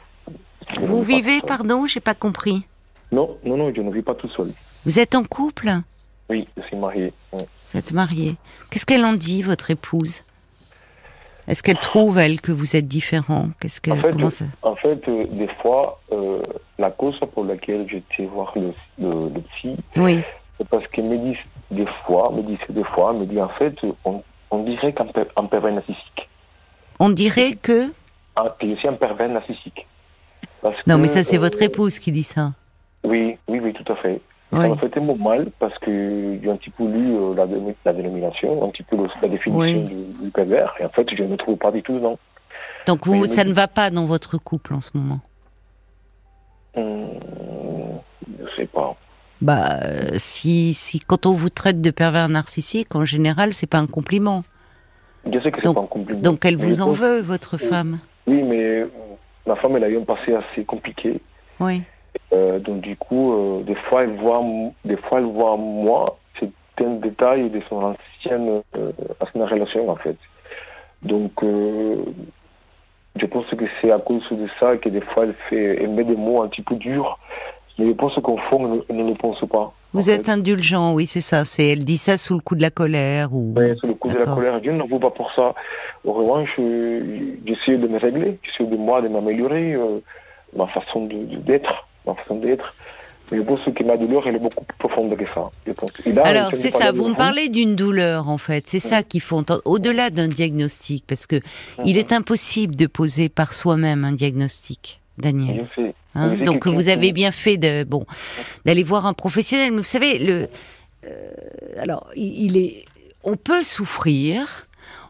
Vous 0.81 1.03
vivez, 1.03 1.43
pardon, 1.47 1.85
j'ai 1.85 2.01
pas 2.01 2.15
compris. 2.15 2.67
Non, 3.13 3.37
non, 3.45 3.59
non, 3.59 3.73
je 3.77 3.83
ne 3.83 3.93
vis 3.93 4.03
pas 4.03 4.15
tout 4.15 4.31
seul. 4.31 4.51
Vous 4.87 4.99
êtes 4.99 5.15
en 5.15 5.25
couple? 5.25 5.71
Oui, 6.29 6.49
je 6.57 6.63
suis 6.63 6.77
marié. 6.77 7.13
Vous 7.33 7.79
êtes 7.79 7.93
marié. 7.93 8.37
Qu'est-ce 8.71 8.87
qu'elle 8.87 9.05
en 9.05 9.13
dit, 9.13 9.43
votre 9.43 9.71
épouse? 9.71 10.23
Est-ce 11.49 11.63
qu'elle 11.63 11.79
trouve, 11.79 12.19
elle, 12.19 12.41
que 12.41 12.51
vous 12.51 12.75
êtes 12.75 12.89
différent? 12.89 13.51
Qu'est-ce 13.61 13.81
que, 13.81 13.93
en 13.93 14.31
fait, 14.31 14.45
en 14.63 14.75
fait 14.75 15.09
euh, 15.09 15.27
des 15.31 15.49
fois, 15.63 16.01
euh, 16.11 16.43
la 16.79 16.91
cause 16.91 17.19
pour 17.33 17.45
laquelle 17.45 17.87
j'étais 17.89 18.27
voir 18.27 18.53
le, 18.57 18.73
le, 18.99 19.41
psy, 19.53 19.77
oui. 19.97 20.23
c'est 20.59 20.69
parce 20.69 20.85
qu'elle 20.89 21.05
me 21.05 21.19
dit 21.19 21.39
des 21.71 21.87
fois, 22.05 22.33
me 22.33 22.43
dit 22.43 22.59
des 22.69 22.83
fois, 22.83 23.13
me 23.13 23.27
dit 23.27 23.41
en 23.41 23.49
fait, 23.51 23.77
on, 24.05 24.25
on 24.51 24.65
dirait 24.65 24.93
qu'un 24.93 25.07
pervers 25.47 25.73
narcissique. 25.73 26.29
On 26.99 27.11
dirait 27.11 27.53
que 27.55 27.93
ah, 28.35 28.53
Que 28.59 28.69
je 28.69 28.75
suis 28.75 28.89
un 28.89 28.95
pervers 28.95 29.29
narcissique. 29.29 29.87
non, 30.89 30.99
mais 30.99 31.09
ça, 31.09 31.23
c'est 31.23 31.39
votre 31.39 31.63
euh, 31.63 31.67
épouse 31.67 32.01
qui 32.01 32.11
dit 32.11 32.25
ça. 32.25 32.55
Oui, 33.05 33.39
oui, 33.47 33.61
oui, 33.61 33.73
tout 33.73 33.93
à 33.93 33.97
fait. 33.97 34.21
Ça 34.53 34.69
m'a 34.69 34.77
fait 34.77 34.89
tellement 34.91 35.17
mal 35.17 35.51
parce 35.59 35.77
que 35.79 36.39
j'ai 36.41 36.51
un 36.51 36.57
petit 36.57 36.71
peu 36.71 36.85
lu 36.85 37.17
euh, 37.17 37.35
la, 37.35 37.47
la, 37.85 37.93
dénomination, 37.93 38.65
un 38.65 38.69
petit 38.69 38.85
peu 38.85 38.97
la 39.21 39.29
définition 39.29 39.85
du, 39.85 40.25
du, 40.25 40.31
pervers, 40.31 40.75
et 40.79 40.85
en 40.85 40.89
fait, 40.89 41.07
je 41.17 41.23
ne 41.23 41.29
me 41.29 41.37
trouve 41.37 41.57
pas 41.57 41.73
du 41.73 41.83
tout 41.83 41.95
dedans. 41.95 42.19
Donc, 42.87 43.07
vous, 43.07 43.27
ça 43.27 43.43
ne 43.45 43.53
va 43.53 43.67
pas 43.67 43.91
dans 43.91 44.07
votre 44.07 44.39
couple 44.39 44.75
en 44.75 44.81
ce 44.81 44.91
moment? 44.95 45.21
Hum, 46.77 47.09
Je 48.39 48.45
ne 48.45 48.49
sais 48.57 48.67
pas. 48.67 48.95
Bah, 49.41 49.81
euh, 49.83 50.11
si, 50.19 50.75
si, 50.75 51.01
quand 51.01 51.27
on 51.27 51.33
vous 51.33 51.51
traite 51.51 51.81
de 51.81 51.91
pervers 51.91 52.29
narcissique, 52.29 52.95
en 52.95 53.05
général, 53.05 53.53
c'est 53.53 53.67
pas 53.67 53.79
un 53.79 53.87
compliment. 53.87 54.45
Je 55.31 55.41
sais 55.41 55.51
que 55.51 55.59
c'est 55.63 55.75
pas 55.75 55.81
un 55.81 55.87
compliment. 55.87 56.21
Donc, 56.21 56.45
elle 56.45 56.57
vous 56.57 56.81
en 56.81 56.93
veut, 56.93 57.21
votre 57.21 57.59
femme? 57.59 57.99
Oui, 58.29 58.43
mais 58.45 58.87
ma 59.45 59.57
femme, 59.57 59.77
elle 59.77 59.85
a 59.85 59.89
eu 59.89 59.99
un 59.99 60.05
passé 60.05 60.35
assez 60.35 60.65
compliqué. 60.65 61.21
Oui. 61.59 61.83
Euh, 62.33 62.59
donc 62.59 62.81
du 62.81 62.97
coup, 62.97 63.33
euh, 63.33 63.63
des 63.63 63.75
fois, 63.75 64.03
elle 64.05 64.17
voit, 64.17 64.43
des 64.85 64.97
fois, 64.97 65.19
elle 65.19 65.27
voit 65.27 65.57
moi 65.57 66.19
un 66.79 66.97
détail 66.97 67.49
de 67.49 67.61
son 67.71 67.77
ancienne, 67.77 68.63
euh, 68.77 68.93
ancienne 69.21 69.45
relation 69.45 69.89
en 69.89 69.97
fait. 69.97 70.17
Donc, 71.03 71.33
je 71.43 73.27
pense 73.27 73.47
que 73.47 73.65
c'est 73.81 73.91
à 73.91 73.99
cause 73.99 74.29
de 74.31 74.47
ça 74.61 74.77
que 74.77 74.89
des 74.89 75.01
fois, 75.01 75.25
elle 75.25 75.35
fait, 75.49 75.83
elle 75.83 75.91
met 75.91 76.05
des 76.05 76.17
mots 76.17 76.43
un 76.43 76.49
petit 76.49 76.63
peu 76.63 76.75
durs. 76.75 77.19
Mais 77.79 77.87
je 77.87 77.93
pense 77.93 78.15
qu'au 78.17 78.39
fond, 78.49 78.83
elle 78.89 78.97
ne, 78.97 79.09
le 79.09 79.15
pense 79.15 79.39
pas. 79.51 79.73
Vous 79.93 80.09
êtes 80.09 80.29
indulgent, 80.29 80.95
oui, 80.95 81.07
c'est 81.07 81.21
ça. 81.21 81.45
C'est 81.45 81.69
elle 81.69 81.85
dit 81.85 81.99
ça 81.99 82.17
sous 82.17 82.35
le 82.35 82.41
coup 82.41 82.55
de 82.55 82.63
la 82.63 82.71
colère 82.71 83.35
ou. 83.35 83.55
Oui, 83.57 83.77
sous 83.79 83.87
le 83.87 83.95
coup 83.95 84.09
de 84.09 84.19
la 84.19 84.25
colère. 84.25 84.61
Je 84.63 84.71
ne 84.71 84.83
vous 84.83 84.99
pas 84.99 85.11
pour 85.11 85.31
ça. 85.33 85.55
En 86.07 86.13
revanche, 86.13 86.51
j'essaie 86.57 87.77
de 87.77 87.87
me 87.87 87.99
régler, 87.99 88.39
j'essaie 88.43 88.69
de 88.69 88.77
moi 88.77 89.03
de 89.03 89.09
m'améliorer, 89.09 89.75
euh, 89.75 90.01
ma 90.55 90.67
façon 90.69 91.07
d'être, 91.07 91.86
ma 92.07 92.15
façon 92.15 92.37
d'être. 92.37 92.75
Mais 93.33 93.39
m'a 93.41 93.97
douleur, 93.97 94.29
elle 94.29 94.37
est 94.37 94.41
beaucoup 94.41 94.65
plus 94.65 94.79
profonde 94.79 95.17
que 95.17 95.25
ça. 95.35 95.51
Alors, 96.23 96.51
c'est 96.55 96.71
ça, 96.71 96.93
vous 96.93 97.09
me 97.09 97.17
parlez 97.17 97.49
d'une 97.49 97.75
douleur, 97.75 98.29
en 98.29 98.39
fait. 98.39 98.69
C'est 98.69 98.79
ça 98.79 99.03
qu'il 99.03 99.21
faut 99.21 99.37
entendre. 99.37 99.63
Au-delà 99.65 100.11
d'un 100.11 100.29
diagnostic, 100.29 101.05
parce 101.09 101.27
que 101.27 101.41
il 101.85 101.99
est 101.99 102.13
impossible 102.13 102.77
de 102.77 102.87
poser 102.87 103.29
par 103.29 103.53
soi-même 103.53 104.05
un 104.05 104.13
diagnostic, 104.13 105.01
Daniel. 105.19 105.67
Hein, 106.15 106.37
donc, 106.45 106.69
vous 106.69 106.89
avez 106.89 107.11
bien 107.11 107.33
fait 107.33 107.57
de, 107.57 107.83
bon, 107.83 108.07
d'aller 108.65 108.85
voir 108.85 109.07
un 109.07 109.13
professionnel. 109.13 109.73
Mais 109.73 109.79
vous 109.79 109.83
savez, 109.83 110.19
le, 110.19 110.49
euh, 111.07 111.31
alors, 111.79 112.09
il 112.15 112.57
est, 112.57 112.85
on 113.25 113.37
peut 113.37 113.65
souffrir, 113.65 114.66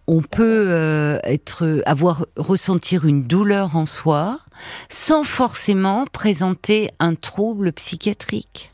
on 0.07 0.23
peut 0.23 0.67
euh, 0.69 1.19
être, 1.25 1.83
avoir 1.87 2.27
ressentir 2.37 3.05
une 3.05 3.25
douleur 3.25 3.77
en 3.77 3.87
soi, 3.87 4.41
sans 4.89 5.25
forcément 5.25 6.07
présenter 6.07 6.91
un 6.99 7.15
trouble 7.15 7.73
psychiatrique. 7.73 8.73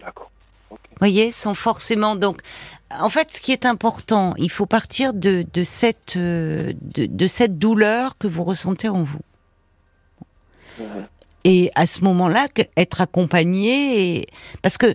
D'accord. 0.00 0.30
Voyez, 0.98 1.30
sans 1.30 1.54
forcément. 1.54 2.16
Donc, 2.16 2.42
en 2.90 3.08
fait, 3.08 3.32
ce 3.32 3.40
qui 3.40 3.52
est 3.52 3.66
important, 3.66 4.34
il 4.36 4.50
faut 4.50 4.66
partir 4.66 5.14
de, 5.14 5.44
de 5.52 5.64
cette, 5.64 6.16
euh, 6.16 6.72
de, 6.80 7.06
de, 7.06 7.26
cette 7.26 7.58
douleur 7.58 8.16
que 8.18 8.26
vous 8.26 8.44
ressentez 8.44 8.88
en 8.88 9.02
vous. 9.02 9.20
Et 11.44 11.70
à 11.74 11.86
ce 11.86 12.00
moment-là, 12.02 12.48
être 12.76 13.00
accompagné, 13.00 14.16
et... 14.16 14.26
parce 14.62 14.78
que 14.78 14.94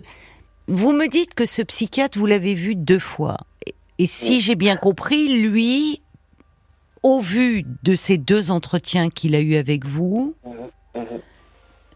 vous 0.68 0.92
me 0.92 1.08
dites 1.08 1.34
que 1.34 1.46
ce 1.46 1.62
psychiatre, 1.62 2.18
vous 2.18 2.26
l'avez 2.26 2.54
vu 2.54 2.74
deux 2.74 2.98
fois. 2.98 3.38
Et 4.00 4.06
si 4.06 4.40
j'ai 4.40 4.54
bien 4.54 4.76
compris, 4.76 5.42
lui, 5.42 6.00
au 7.02 7.20
vu 7.20 7.66
de 7.82 7.94
ces 7.94 8.16
deux 8.16 8.50
entretiens 8.50 9.10
qu'il 9.10 9.34
a 9.34 9.40
eu 9.40 9.56
avec 9.56 9.84
vous, 9.84 10.34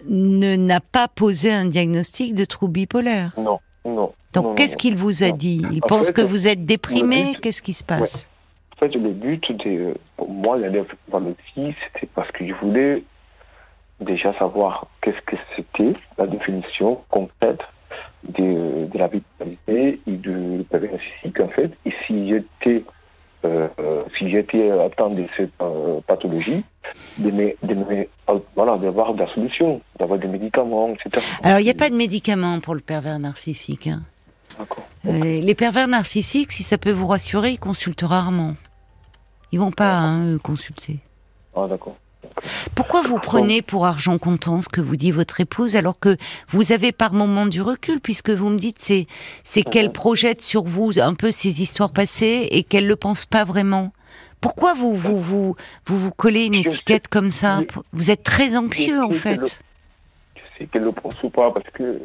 ne 0.06 0.54
n'a 0.54 0.80
pas 0.80 1.08
posé 1.08 1.50
un 1.50 1.64
diagnostic 1.64 2.34
de 2.34 2.44
trouble 2.44 2.74
bipolaire. 2.74 3.32
Non, 3.38 3.58
non. 3.86 4.12
Donc 4.34 4.54
qu'est-ce 4.54 4.76
qu'il 4.76 4.96
vous 4.96 5.22
a 5.22 5.30
dit? 5.30 5.62
Il 5.72 5.80
pense 5.80 6.12
que 6.12 6.20
vous 6.20 6.46
êtes 6.46 6.66
déprimé. 6.66 7.36
Qu'est-ce 7.40 7.62
qui 7.62 7.72
se 7.72 7.82
passe? 7.82 8.28
En 8.76 8.80
fait, 8.80 8.94
le 8.94 9.10
but, 9.12 9.50
de, 9.64 9.94
pour 10.18 10.28
moi, 10.28 10.58
d'aller 10.58 10.84
voir 11.08 11.22
le 11.22 11.32
psy, 11.32 11.74
c'était 11.86 12.06
parce 12.14 12.30
que 12.32 12.46
je 12.46 12.52
voulais 12.62 13.02
déjà 14.00 14.38
savoir 14.38 14.88
qu'est-ce 15.00 15.22
que 15.24 15.36
c'était 15.56 15.94
la 16.18 16.26
définition 16.26 17.00
concrète 17.08 17.62
de, 18.28 18.86
de 18.86 18.98
la 18.98 19.08
vitalité 19.08 20.00
et 20.06 20.12
de 20.12 20.64
la 20.70 20.80
narcissique, 20.80 21.40
en 21.40 21.48
fait. 21.48 21.70
Et 21.84 21.92
si 22.06 22.28
j'étais 22.28 22.84
euh, 23.44 23.68
si 24.16 24.30
j'étais 24.30 24.70
atteint 24.70 25.10
de 25.10 25.26
cette 25.36 25.50
euh, 25.60 26.00
pathologie, 26.06 26.64
de, 27.18 27.30
de, 27.30 28.08
voilà, 28.54 28.78
d'avoir 28.78 29.12
de 29.12 29.20
la 29.20 29.34
solution, 29.34 29.82
d'avoir 29.98 30.18
des 30.18 30.28
médicaments, 30.28 30.94
etc. 30.94 31.24
Alors, 31.42 31.58
il 31.58 31.64
n'y 31.64 31.70
a 31.70 31.74
pas 31.74 31.90
de 31.90 31.94
médicaments 31.94 32.60
pour 32.60 32.74
le 32.74 32.80
pervers 32.80 33.18
narcissique. 33.18 33.88
Hein. 33.88 34.02
D'accord. 34.58 34.84
Euh, 35.06 35.40
les 35.40 35.54
pervers 35.54 35.88
narcissiques, 35.88 36.52
si 36.52 36.62
ça 36.62 36.78
peut 36.78 36.90
vous 36.90 37.06
rassurer, 37.06 37.50
ils 37.50 37.58
consultent 37.58 38.02
rarement. 38.02 38.54
Ils 39.52 39.60
vont 39.60 39.72
pas 39.72 39.98
hein, 39.98 40.38
consulter. 40.38 41.00
Ah, 41.54 41.66
d'accord. 41.68 41.96
Pourquoi 42.74 43.02
vous 43.02 43.18
prenez 43.18 43.62
pour 43.62 43.86
argent 43.86 44.18
comptant 44.18 44.60
ce 44.60 44.68
que 44.68 44.80
vous 44.80 44.96
dit 44.96 45.10
votre 45.10 45.40
épouse 45.40 45.76
alors 45.76 45.98
que 45.98 46.16
vous 46.48 46.72
avez 46.72 46.92
par 46.92 47.12
moment 47.12 47.46
du 47.46 47.62
recul 47.62 48.00
puisque 48.00 48.30
vous 48.30 48.48
me 48.48 48.58
dites 48.58 48.78
c'est 48.78 49.06
c'est 49.42 49.62
qu'elle 49.62 49.92
projette 49.92 50.42
sur 50.42 50.64
vous 50.64 50.98
un 50.98 51.14
peu 51.14 51.30
ses 51.30 51.62
histoires 51.62 51.92
passées 51.92 52.48
et 52.50 52.62
qu'elle 52.62 52.86
le 52.86 52.96
pense 52.96 53.24
pas 53.24 53.44
vraiment? 53.44 53.92
Pourquoi 54.40 54.74
vous 54.74 54.94
vous 54.94 55.18
vous 55.18 55.56
vous, 55.86 55.98
vous 55.98 56.10
collez 56.10 56.46
une 56.46 56.54
étiquette 56.54 57.08
comme 57.08 57.30
ça? 57.30 57.60
Vous 57.92 58.10
êtes 58.10 58.22
très 58.22 58.56
anxieux 58.56 59.02
en 59.02 59.10
fait. 59.10 59.60
je 60.36 60.58
sais 60.58 60.66
qu'elle 60.66 60.84
le 60.84 60.92
pense 60.92 61.14
ou 61.22 61.30
pas 61.30 61.50
parce 61.50 61.68
que 61.70 62.00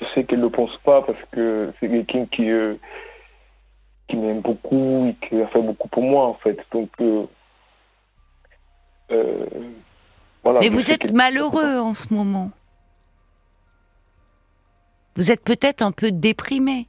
je 0.00 0.04
sais 0.14 0.24
qu'elle 0.24 0.40
le 0.40 0.50
pense 0.50 0.76
pas 0.84 1.02
parce 1.02 1.18
que 1.32 1.72
c'est 1.78 1.88
quelqu'un 1.88 2.26
qui 2.26 2.50
euh, 2.50 2.74
qui 4.10 4.16
m'aime 4.16 4.40
beaucoup 4.40 5.06
et 5.06 5.16
qui 5.26 5.40
a 5.40 5.46
fait 5.48 5.62
beaucoup 5.62 5.88
pour 5.88 6.02
moi, 6.02 6.26
en 6.26 6.34
fait. 6.34 6.58
Donc, 6.72 6.90
euh, 7.00 7.26
euh, 9.12 9.46
voilà. 10.42 10.60
Mais 10.60 10.68
vous 10.68 10.90
êtes 10.90 11.12
malheureux 11.12 11.78
en 11.78 11.94
ce 11.94 12.12
moment. 12.12 12.50
Vous 15.16 15.30
êtes 15.30 15.42
peut-être 15.42 15.82
un 15.82 15.92
peu 15.92 16.10
déprimé. 16.10 16.86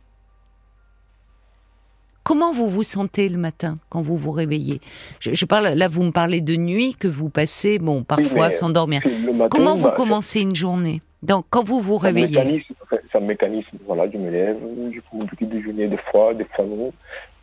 Comment 2.24 2.54
vous 2.54 2.70
vous 2.70 2.84
sentez 2.84 3.28
le 3.30 3.38
matin 3.38 3.80
quand 3.90 4.02
vous 4.02 4.16
vous 4.16 4.32
réveillez? 4.32 4.80
Je, 5.20 5.46
parle 5.46 5.70
là, 5.70 5.88
vous 5.88 6.04
me 6.04 6.12
parlez 6.12 6.40
de 6.40 6.56
nuit 6.56 6.94
que 6.94 7.08
vous 7.08 7.30
passez, 7.30 7.80
bon, 7.80 8.04
parfois 8.04 8.52
sans 8.52 8.70
dormir. 8.70 9.02
Comment 9.50 9.76
vous 9.76 9.88
bah, 9.88 9.94
commencez 9.96 10.42
une 10.42 10.56
journée? 10.56 11.02
Donc, 11.24 11.46
quand 11.50 11.64
vous 11.64 11.82
vous 11.82 11.98
réveillez 11.98 12.66
C'est 12.90 13.18
un 13.18 13.22
mécanisme. 13.22 13.78
Voilà, 13.86 14.10
je 14.12 14.18
me 14.18 14.30
lève, 14.30 14.58
je 14.94 15.00
prends 15.02 15.22
un 15.22 15.26
petit 15.26 15.46
déjeuner 15.46 15.88
des 15.88 16.00
fois, 16.12 16.34
des 16.34 16.46
fois 16.46 16.66
non. 16.66 16.92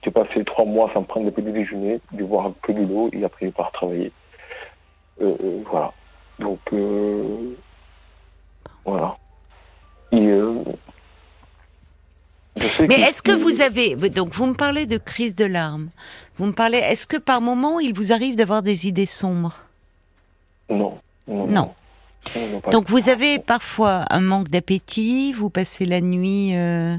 J'ai 0.03 0.11
passé 0.11 0.45
trois 0.45 0.65
mois 0.65 0.91
sans 0.95 1.03
prendre 1.03 1.27
de 1.27 1.31
petit 1.31 1.53
déjeuner, 1.53 2.01
de 2.13 2.25
boire 2.25 2.47
un 2.47 2.55
peu 2.63 2.73
de 2.73 2.83
l'eau 2.83 3.11
et 3.13 3.25
après 3.25 3.47
je 3.47 3.51
pars 3.51 3.71
travailler. 3.73 4.13
Euh, 5.21 5.35
euh, 5.43 5.63
voilà. 5.71 5.93
Donc, 6.39 6.61
euh, 6.73 7.57
voilà. 8.85 9.17
Et, 10.13 10.33
mais 12.89 13.01
est-ce 13.01 13.23
que 13.23 13.33
vous 13.33 13.61
avez 13.61 13.95
donc 14.11 14.31
vous 14.35 14.47
me 14.47 14.55
parlez 14.55 14.87
de 14.87 14.99
crise 14.99 15.37
de 15.37 15.45
larmes. 15.45 15.91
Vous 16.37 16.47
me 16.47 16.53
parlez. 16.53 16.79
Est-ce 16.79 17.07
que 17.07 17.17
par 17.17 17.41
moment 17.41 17.79
il 17.79 17.95
vous 17.95 18.13
arrive 18.13 18.37
d'avoir 18.37 18.63
des 18.63 18.89
idées 18.89 19.07
sombres? 19.07 19.65
Non. 20.69 20.99
Non. 21.29 21.75
Donc 22.71 22.89
vous 22.89 23.09
avez 23.09 23.39
parfois 23.39 24.05
un 24.11 24.21
manque 24.21 24.49
d'appétit. 24.49 25.33
Vous 25.33 25.51
passez 25.51 25.85
la 25.85 26.01
nuit. 26.01 26.55
Euh, 26.55 26.97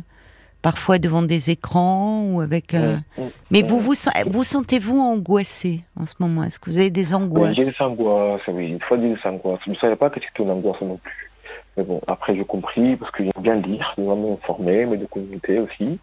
parfois 0.62 1.00
devant 1.00 1.22
des 1.22 1.50
écrans 1.50 2.24
ou 2.24 2.42
avec. 2.42 2.74
Euh, 2.74 2.98
mm, 3.18 3.22
mm, 3.22 3.30
mais 3.52 3.62
vous 3.62 3.80
mm. 3.80 3.82
vous, 3.82 3.94
vous 4.28 4.44
sentez-vous 4.44 5.00
angoissé 5.00 5.82
en 6.00 6.06
ce 6.06 6.16
moment? 6.20 6.44
Est-ce 6.44 6.60
que 6.60 6.70
vous 6.70 6.80
avez 6.80 6.90
des 6.90 7.14
angoisses 7.14 7.56
J'ai 7.56 7.66
des 7.66 7.82
angoisses, 7.82 8.42
oui. 8.48 8.70
Une 8.70 8.82
fois 8.82 8.98
des 8.98 9.16
angoisses. 9.24 9.60
Je 9.66 9.72
ne 9.72 9.76
savais 9.76 9.96
pas 9.96 10.10
que 10.10 10.20
c'était 10.20 10.44
une 10.44 10.52
angoisse 10.52 10.82
non 10.82 10.98
plus. 10.98 11.32
Mais 11.78 11.84
bon, 11.84 12.02
après 12.08 12.36
j'ai 12.36 12.44
compris, 12.44 12.98
parce 12.98 13.12
que 13.12 13.24
j'aime 13.24 13.42
bien 13.42 13.56
lire, 13.56 13.94
j'aime 13.98 14.08
m'informer, 14.08 14.86
mais 14.86 14.98
de 14.98 15.06
communauté 15.06 15.60
aussi, 15.60 16.00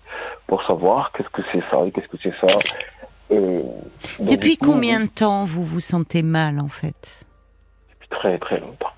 pour 0.47 0.65
savoir 0.65 1.13
qu'est-ce 1.13 1.29
que 1.29 1.43
c'est 1.53 1.63
ça 1.71 1.85
et 1.85 1.91
qu'est-ce 1.91 2.09
que 2.09 2.17
c'est 2.23 2.35
ça. 2.41 2.57
Euh, 3.33 3.63
Depuis 4.21 4.57
combien 4.57 5.01
de 5.01 5.09
temps 5.09 5.45
vous 5.45 5.65
vous 5.65 5.81
sentez 5.81 6.23
mal 6.23 6.61
en 6.61 6.69
fait? 6.69 7.27
Depuis 7.91 8.09
très 8.09 8.39
très 8.39 8.61
longtemps. 8.61 8.93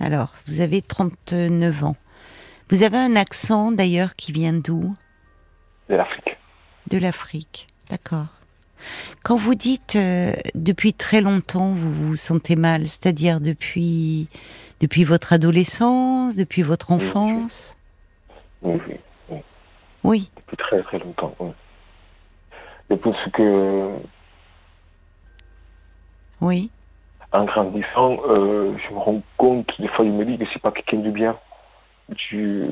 Alors, 0.00 0.32
vous 0.46 0.60
avez 0.60 0.82
39 0.82 1.84
ans. 1.84 1.96
Vous 2.70 2.82
avez 2.82 2.98
un 2.98 3.16
accent 3.16 3.72
d'ailleurs 3.72 4.14
qui 4.14 4.32
vient 4.32 4.52
d'où? 4.52 4.94
De 5.88 5.94
l'Afrique. 5.96 6.36
De 6.88 6.98
l'Afrique, 6.98 7.68
d'accord. 7.90 8.26
Quand 9.24 9.36
vous 9.36 9.54
dites 9.54 9.96
euh, 9.96 10.32
depuis 10.54 10.92
très 10.92 11.20
longtemps 11.20 11.72
vous 11.72 11.92
vous 11.92 12.16
sentez 12.16 12.54
mal, 12.54 12.82
c'est-à-dire 12.82 13.40
depuis 13.40 14.28
depuis 14.80 15.02
votre 15.02 15.32
adolescence, 15.32 16.36
depuis 16.36 16.62
votre 16.62 16.92
enfance? 16.92 17.76
Oui, 18.62 18.80
oui. 19.28 19.38
Oui. 20.04 20.30
Depuis 20.36 20.56
très 20.56 20.82
très 20.82 20.98
longtemps, 21.00 21.34
oui. 21.40 21.50
Depuis 22.90 23.10
ce 23.24 23.30
que... 23.30 23.96
Oui. 26.40 26.70
En 27.32 27.44
grandissant, 27.44 28.18
euh, 28.28 28.72
je 28.78 28.94
me 28.94 28.98
rends 28.98 29.22
compte, 29.36 29.70
des 29.78 29.88
fois 29.88 30.04
je 30.04 30.10
me 30.10 30.24
dis 30.24 30.38
que 30.38 30.44
c'est 30.52 30.62
pas 30.62 30.70
quelqu'un 30.70 30.98
du 30.98 31.10
bien. 31.10 31.36
Du, 32.30 32.64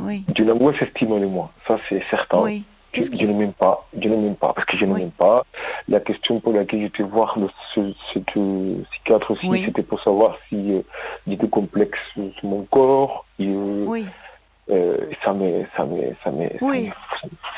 oui. 0.00 0.24
D'une 0.34 0.50
angoisse 0.50 0.80
estime 0.82 1.20
de 1.20 1.26
moi, 1.26 1.52
ça 1.68 1.78
c'est 1.88 2.02
certain. 2.10 2.40
Oui. 2.40 2.64
Je, 2.92 3.26
ne 3.26 3.32
m'aime 3.34 3.52
pas, 3.52 3.86
je 4.00 4.08
ne 4.08 4.16
m'aime 4.16 4.36
pas, 4.36 4.54
parce 4.54 4.66
que 4.66 4.76
je 4.76 4.86
ne 4.86 4.94
m'aime 4.94 5.10
pas. 5.10 5.44
La 5.88 6.00
question 6.00 6.40
pour 6.40 6.54
laquelle 6.54 6.80
j'étais 6.80 7.02
voir 7.02 7.38
le, 7.38 7.48
ce, 7.74 8.18
psychiatre 8.18 9.32
aussi, 9.32 9.64
c'était 9.64 9.82
pour 9.82 10.02
savoir 10.02 10.38
si 10.48 10.72
euh, 10.72 10.80
j'étais 11.26 11.48
complexe 11.48 11.98
sur 12.14 12.48
mon 12.48 12.62
corps. 12.64 13.26
Et, 13.38 13.46
euh, 13.46 13.84
oui. 13.86 14.06
Euh, 14.68 14.96
ça 15.24 15.32
me, 15.32 15.64
ça 15.76 15.84
me, 15.84 16.12
ça 16.24 16.30
me, 16.32 16.48
oui. 16.60 16.90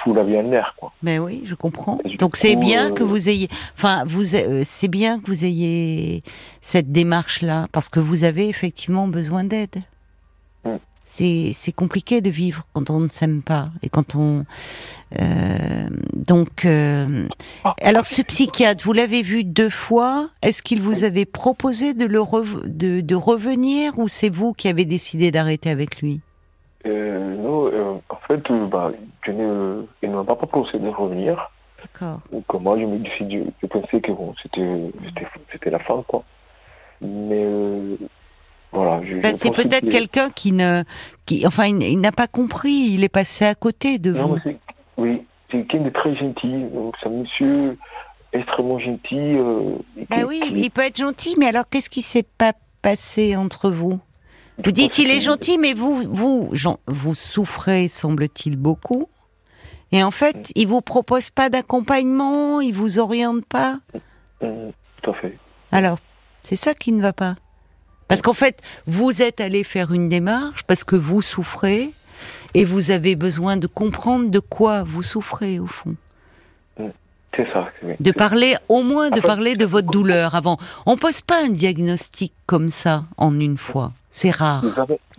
fout 0.04 0.14
la 0.14 0.24
vie 0.24 0.36
en 0.36 0.42
l'air, 0.42 0.74
quoi. 0.76 0.92
Mais 1.02 1.18
oui, 1.18 1.40
je 1.44 1.54
comprends. 1.54 1.98
Donc 2.18 2.36
c'est 2.36 2.54
bien 2.54 2.90
que 2.92 3.02
vous 3.02 3.30
ayez, 3.30 3.48
enfin, 3.76 4.04
vous, 4.06 4.24
c'est 4.24 4.88
bien 4.88 5.18
que 5.18 5.26
vous 5.26 5.44
ayez 5.44 6.22
cette 6.60 6.92
démarche-là, 6.92 7.68
parce 7.72 7.88
que 7.88 7.98
vous 7.98 8.24
avez 8.24 8.48
effectivement 8.48 9.08
besoin 9.08 9.44
d'aide. 9.44 9.82
c'est 11.04 11.72
compliqué 11.74 12.20
de 12.20 12.28
vivre 12.28 12.64
quand 12.74 12.90
on 12.90 13.00
ne 13.00 13.08
s'aime 13.08 13.40
pas 13.40 13.70
et 13.82 13.88
quand 13.88 14.14
on 14.14 14.44
euh, 15.18 15.88
donc 16.12 16.66
euh, 16.66 17.26
alors 17.80 18.04
ce 18.04 18.20
psychiatre 18.20 18.84
vous 18.84 18.92
l'avez 18.92 19.22
vu 19.22 19.42
deux 19.42 19.70
fois 19.70 20.28
est-ce 20.42 20.62
qu'il 20.62 20.82
vous 20.82 21.04
avait 21.04 21.24
proposé 21.24 21.94
de 21.94 22.04
le 22.04 22.20
de, 22.68 23.00
de, 23.00 23.14
revenir 23.14 23.98
ou 23.98 24.06
c'est 24.08 24.28
vous 24.28 24.52
qui 24.52 24.68
avez 24.68 24.84
décidé 24.84 25.30
d'arrêter 25.30 25.70
avec 25.70 26.02
lui? 26.02 26.20
Euh, 26.88 27.36
non 27.36 28.00
en 28.08 28.16
fait 28.26 28.42
bah, 28.70 28.92
je 29.22 29.32
ne, 29.32 29.82
il 30.02 30.10
ne 30.10 30.16
m'a 30.16 30.24
pas 30.24 30.36
proposé 30.36 30.78
de 30.78 30.88
revenir 30.88 31.50
d'accord 31.80 32.20
donc 32.32 32.52
moi 32.60 32.78
je 32.78 32.84
me 32.84 33.04
suis 33.04 33.46
je 33.62 33.66
pensais 33.66 34.00
que 34.00 34.12
bon 34.12 34.34
c'était 35.52 35.70
la 35.70 35.78
fin 35.78 36.02
quoi 36.06 36.24
mais 37.00 37.46
voilà, 38.72 39.00
ben, 39.22 39.34
c'est 39.34 39.54
peut-être 39.54 39.88
quelqu'un 39.88 40.30
qui 40.30 40.52
ne, 40.52 40.82
qui, 41.24 41.46
enfin, 41.46 41.66
il, 41.66 42.00
n'a 42.00 42.12
pas 42.12 42.26
compris. 42.26 42.90
Il 42.90 43.02
est 43.02 43.08
passé 43.08 43.46
à 43.46 43.54
côté 43.54 43.98
de 43.98 44.12
vous. 44.12 44.36
oui, 44.98 45.22
c'est 45.50 45.66
quelqu'un 45.66 45.84
de 45.84 45.90
très 45.90 46.14
gentil. 46.16 46.66
c'est 47.00 47.08
un 47.08 47.12
monsieur 47.12 47.78
extrêmement 48.32 48.78
gentil. 48.78 49.16
Euh, 49.16 49.76
bah 50.10 50.24
oui, 50.28 50.42
il 50.54 50.70
peut 50.70 50.82
être 50.82 50.98
gentil, 50.98 51.34
mais 51.38 51.46
alors 51.46 51.68
qu'est-ce 51.68 51.88
qui 51.88 52.02
s'est 52.02 52.26
pas 52.36 52.52
passé 52.82 53.36
entre 53.36 53.70
vous? 53.70 54.00
Vous 54.64 54.72
dites 54.72 54.98
il 54.98 55.10
est 55.10 55.20
gentil, 55.20 55.58
mais 55.58 55.72
vous, 55.72 56.04
vous, 56.10 56.50
vous 56.86 57.14
souffrez, 57.14 57.88
semble-t-il, 57.88 58.56
beaucoup. 58.56 59.08
Et 59.92 60.02
en 60.02 60.10
fait, 60.10 60.36
mm. 60.36 60.52
il 60.56 60.68
vous 60.68 60.80
propose 60.80 61.30
pas 61.30 61.48
d'accompagnement, 61.48 62.60
il 62.60 62.74
vous 62.74 62.98
oriente 62.98 63.44
pas. 63.46 63.78
Mm, 64.42 64.70
tout 65.02 65.10
à 65.10 65.14
fait. 65.14 65.38
Alors, 65.72 65.98
c'est 66.42 66.56
ça 66.56 66.74
qui 66.74 66.92
ne 66.92 67.00
va 67.00 67.12
pas. 67.12 67.36
Parce 68.08 68.22
qu'en 68.22 68.32
fait, 68.32 68.60
vous 68.86 69.22
êtes 69.22 69.40
allé 69.40 69.64
faire 69.64 69.92
une 69.92 70.08
démarche 70.08 70.62
parce 70.64 70.82
que 70.82 70.96
vous 70.96 71.22
souffrez 71.22 71.92
et 72.54 72.64
vous 72.64 72.90
avez 72.90 73.16
besoin 73.16 73.56
de 73.56 73.66
comprendre 73.66 74.30
de 74.30 74.38
quoi 74.38 74.82
vous 74.82 75.02
souffrez 75.02 75.58
au 75.58 75.66
fond. 75.66 75.94
C'est 77.38 77.46
ça. 77.52 77.68
De 78.00 78.10
parler, 78.10 78.56
au 78.68 78.82
moins 78.82 79.10
de 79.10 79.20
parler 79.20 79.54
de 79.54 79.64
votre 79.64 79.88
douleur 79.88 80.34
avant. 80.34 80.56
On 80.86 80.96
pose 80.96 81.20
pas 81.22 81.44
un 81.44 81.50
diagnostic 81.50 82.32
comme 82.46 82.68
ça 82.68 83.04
en 83.16 83.38
une 83.38 83.56
fois. 83.56 83.92
C'est 84.10 84.32
rare. 84.32 84.64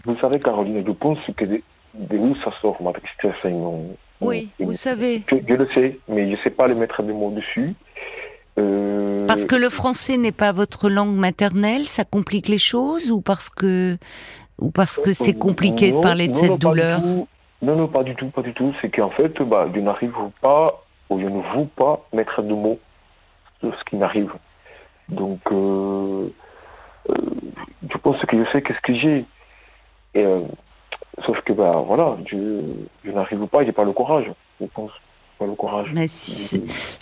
Vous 0.06 0.18
savez, 0.20 0.38
Caroline, 0.40 0.84
je 0.86 0.92
pense 0.92 1.18
que 1.38 1.46
de, 1.46 1.62
où 2.18 2.36
ça 2.44 2.52
sort 2.62 2.82
ma 2.82 2.92
tristesse. 2.92 3.54
oui, 4.20 4.50
vous 4.60 4.74
savez. 4.74 5.24
Je, 5.32 5.38
je, 5.48 5.54
le 5.54 5.68
sais, 5.74 5.98
mais 6.10 6.26
je 6.26 6.32
ne 6.32 6.38
sais 6.44 6.50
pas 6.50 6.68
le 6.68 6.76
mettre 6.76 7.02
des 7.04 7.14
mots 7.14 7.32
dessus. 7.32 7.74
Euh, 8.58 9.26
parce 9.26 9.46
que 9.46 9.56
le 9.56 9.70
français 9.70 10.18
n'est 10.18 10.34
pas 10.34 10.52
votre 10.52 10.90
langue 10.90 11.16
maternelle, 11.16 11.86
ça 11.86 12.04
complique 12.04 12.50
les 12.50 12.58
choses 12.58 13.12
ou 13.12 13.22
parce 13.22 13.50
que 13.50 13.96
ou 14.60 14.72
parce 14.72 15.00
que 15.00 15.14
c'est 15.14 15.38
compliqué 15.38 15.94
de 15.94 16.02
parler 16.02 16.28
de 16.28 16.36
cette 16.36 16.60
douleur 16.60 17.00
Non, 17.62 17.78
non, 17.78 17.88
pas 17.88 18.04
du 18.04 18.14
tout, 18.16 18.28
pas 18.28 18.42
du 18.42 18.54
tout. 18.54 18.74
C'est 18.82 18.90
qu'en 18.90 19.12
fait, 19.12 19.42
bah, 19.44 19.70
je 19.74 19.80
n'arrive 19.80 20.12
pas 20.42 20.84
ou 21.10 21.20
je 21.20 21.26
ne 21.26 21.58
veux 21.58 21.68
pas 21.76 22.06
mettre 22.14 22.42
de 22.42 22.54
mots 22.54 22.80
sur 23.60 23.78
ce 23.78 23.84
qui 23.86 23.96
m'arrive. 23.96 24.32
Donc, 25.10 25.42
euh, 25.52 26.30
euh, 27.10 27.14
je 27.90 27.98
pense 27.98 28.24
que 28.26 28.38
je 28.38 28.52
sais 28.52 28.62
qu'est-ce 28.62 28.82
que 28.82 28.96
j'ai. 28.96 29.26
sauf 31.26 31.40
que, 31.42 31.54
bah, 31.54 31.84
voilà, 31.86 32.18
je, 32.28 32.64
n'arrive 33.06 33.48
pas, 33.48 33.66
j'ai 33.66 33.72
pas 33.72 33.84
le 33.84 33.92
courage, 33.92 34.32
je 34.62 34.66
pense 34.68 34.92
le 35.46 35.56
courage. 35.56 35.90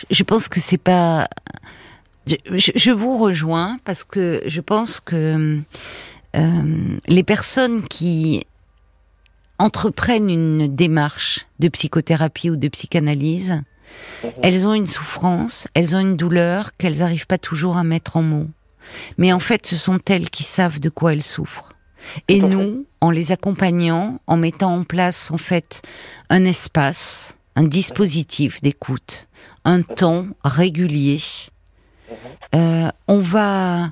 je 0.09 0.23
pense 0.23 0.47
que 0.47 0.59
c'est 0.59 0.77
pas. 0.77 1.27
Je, 2.25 2.91
vous 2.91 3.17
rejoins 3.17 3.77
parce 3.85 4.03
que 4.03 4.41
je 4.45 4.59
pense 4.59 4.99
que 4.99 5.61
euh, 6.35 6.97
les 7.07 7.23
personnes 7.23 7.83
qui 7.83 8.45
entreprennent 9.59 10.29
une 10.29 10.67
démarche 10.67 11.47
de 11.59 11.69
psychothérapie 11.69 12.49
ou 12.49 12.57
de 12.57 12.67
psychanalyse, 12.67 13.63
mhm. 14.23 14.31
elles 14.43 14.67
ont 14.67 14.73
une 14.73 14.87
souffrance, 14.87 15.67
elles 15.73 15.95
ont 15.95 15.99
une 15.99 16.17
douleur 16.17 16.71
qu'elles 16.77 16.99
n'arrivent 16.99 17.27
pas 17.27 17.37
toujours 17.37 17.77
à 17.77 17.83
mettre 17.83 18.17
en 18.17 18.21
mots. 18.21 18.47
Mais 19.17 19.33
en 19.33 19.39
fait, 19.39 19.65
ce 19.65 19.75
sont 19.77 19.99
elles 20.09 20.29
qui 20.29 20.43
savent 20.43 20.79
de 20.79 20.89
quoi 20.89 21.13
elles 21.13 21.23
souffrent. 21.23 21.73
Et 22.27 22.39
nous, 22.39 22.85
en 23.01 23.11
les 23.11 23.31
accompagnant, 23.31 24.19
en 24.27 24.37
mettant 24.37 24.73
en 24.73 24.83
place 24.83 25.29
en 25.31 25.37
fait 25.37 25.81
un 26.29 26.45
espace, 26.45 27.35
un 27.55 27.63
dispositif 27.63 28.61
d'écoute, 28.61 29.27
un 29.65 29.81
temps 29.81 30.27
régulier. 30.43 31.19
Euh, 32.55 32.89
on 33.07 33.19
va 33.19 33.91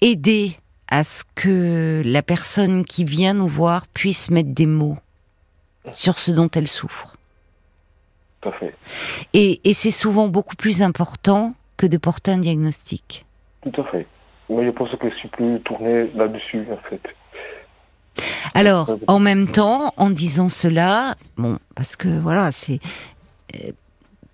aider 0.00 0.56
à 0.88 1.04
ce 1.04 1.24
que 1.34 2.02
la 2.04 2.22
personne 2.22 2.84
qui 2.84 3.04
vient 3.04 3.34
nous 3.34 3.48
voir 3.48 3.86
puisse 3.88 4.30
mettre 4.30 4.50
des 4.50 4.66
mots 4.66 4.98
sur 5.92 6.18
ce 6.18 6.30
dont 6.30 6.50
elle 6.54 6.68
souffre. 6.68 7.17
Tout 8.48 8.54
à 8.54 8.58
fait. 8.58 8.74
Et, 9.32 9.60
et 9.64 9.74
c'est 9.74 9.90
souvent 9.90 10.28
beaucoup 10.28 10.56
plus 10.56 10.82
important 10.82 11.54
que 11.76 11.86
de 11.86 11.96
porter 11.96 12.32
un 12.32 12.38
diagnostic. 12.38 13.24
Tout 13.62 13.80
à 13.80 13.84
fait. 13.84 14.06
Mais 14.48 14.64
je 14.64 14.70
pense 14.70 14.90
que 14.90 15.10
je 15.10 15.14
suis 15.16 15.28
plus 15.28 15.60
tourné 15.60 16.10
là-dessus, 16.14 16.66
en 16.72 16.88
fait. 16.88 17.02
Alors, 18.54 18.96
en 19.06 19.20
même 19.20 19.48
temps, 19.48 19.92
en 19.96 20.10
disant 20.10 20.48
cela, 20.48 21.16
bon, 21.36 21.58
parce 21.74 21.96
que 21.96 22.08
voilà, 22.08 22.50
c'est 22.50 22.80
euh, 23.54 23.70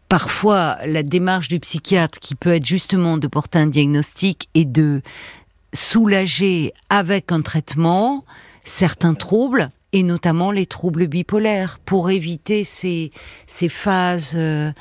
parfois 0.09 0.79
la 0.87 1.03
démarche 1.03 1.48
du 1.48 1.61
psychiatre 1.61 2.18
qui 2.20 2.35
peut 2.35 2.55
être 2.55 2.64
justement 2.64 3.18
de 3.18 3.27
porter 3.27 3.59
un 3.59 3.66
diagnostic 3.66 4.48
et 4.55 4.64
de 4.64 5.03
soulager 5.74 6.72
avec 6.88 7.33
un 7.33 7.42
traitement 7.42 8.24
certains 8.64 9.14
troubles 9.14 9.70
et 9.94 10.02
notamment 10.02 10.50
les 10.50 10.66
troubles 10.66 11.07
bipolaires 11.07 11.78
pour 11.78 12.11
éviter 12.11 12.64
ces, 12.64 13.12
ces 13.46 13.68
phases 13.68 14.33
euh, 14.35 14.72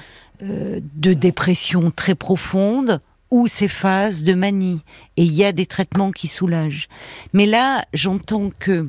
euh, 0.42 0.80
de 0.96 1.14
dépression 1.14 1.92
très 1.96 2.16
profonde 2.16 3.00
ou 3.30 3.46
ces 3.46 3.68
phases 3.68 4.24
de 4.24 4.34
manie. 4.34 4.82
Et 5.16 5.24
il 5.24 5.32
y 5.32 5.46
a 5.46 5.52
des 5.52 5.68
traitements 5.68 6.12
qui 6.12 6.28
soulagent. 6.28 6.90
Mais 7.32 7.46
là, 7.46 7.86
j'entends 7.94 8.50
que 8.58 8.88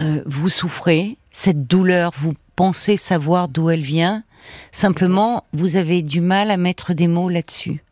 euh, 0.00 0.22
vous 0.24 0.48
souffrez, 0.48 1.18
cette 1.30 1.66
douleur, 1.66 2.12
vous 2.16 2.34
pensez 2.56 2.96
savoir 2.96 3.48
d'où 3.48 3.68
elle 3.68 3.82
vient, 3.82 4.24
simplement 4.72 5.44
vous 5.52 5.76
avez 5.76 6.00
du 6.00 6.22
mal 6.22 6.50
à 6.50 6.56
mettre 6.56 6.94
des 6.94 7.06
mots 7.06 7.28
là-dessus. 7.28 7.84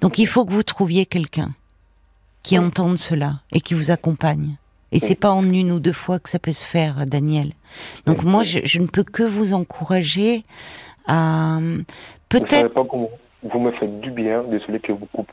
Donc 0.00 0.18
il 0.18 0.26
faut 0.26 0.46
que 0.46 0.54
vous 0.54 0.62
trouviez 0.62 1.04
quelqu'un 1.04 1.54
qui 2.42 2.58
entende 2.58 2.96
cela 2.96 3.42
et 3.52 3.60
qui 3.60 3.74
vous 3.74 3.90
accompagne. 3.90 4.56
Et 4.92 4.98
c'est 5.00 5.14
pas 5.14 5.32
en 5.32 5.44
une 5.52 5.72
ou 5.72 5.80
deux 5.80 5.92
fois 5.92 6.18
que 6.20 6.28
ça 6.28 6.38
peut 6.38 6.52
se 6.52 6.64
faire, 6.64 7.06
Daniel. 7.06 7.52
Donc 8.06 8.22
moi, 8.22 8.42
je, 8.44 8.78
ne 8.78 8.86
peux 8.86 9.02
que 9.02 9.24
vous 9.24 9.52
encourager 9.52 10.44
à 11.06 11.58
peut-être 12.28 12.70
vous 13.44 13.58
me 13.58 13.70
faites 13.72 14.00
du 14.00 14.10
bien, 14.10 14.42
désolé 14.44 14.80
que 14.80 14.92
vous 14.92 15.06
coupe. 15.06 15.30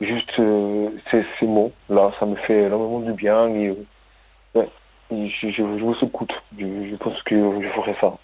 Juste 0.00 0.30
euh, 0.38 0.88
ces, 1.10 1.24
ces 1.38 1.46
mots-là, 1.46 2.12
ça 2.18 2.26
me 2.26 2.36
fait 2.36 2.62
énormément 2.64 3.00
du 3.00 3.12
bien. 3.12 3.48
Et, 3.48 3.76
ouais, 4.54 4.68
je, 5.10 5.50
je, 5.50 5.62
vous 5.62 5.96
écoute. 6.00 6.32
Je, 6.58 6.96
pense 6.96 7.20
que 7.24 7.36
je 7.60 7.68
ferai 7.68 7.94
ça. 8.00 8.16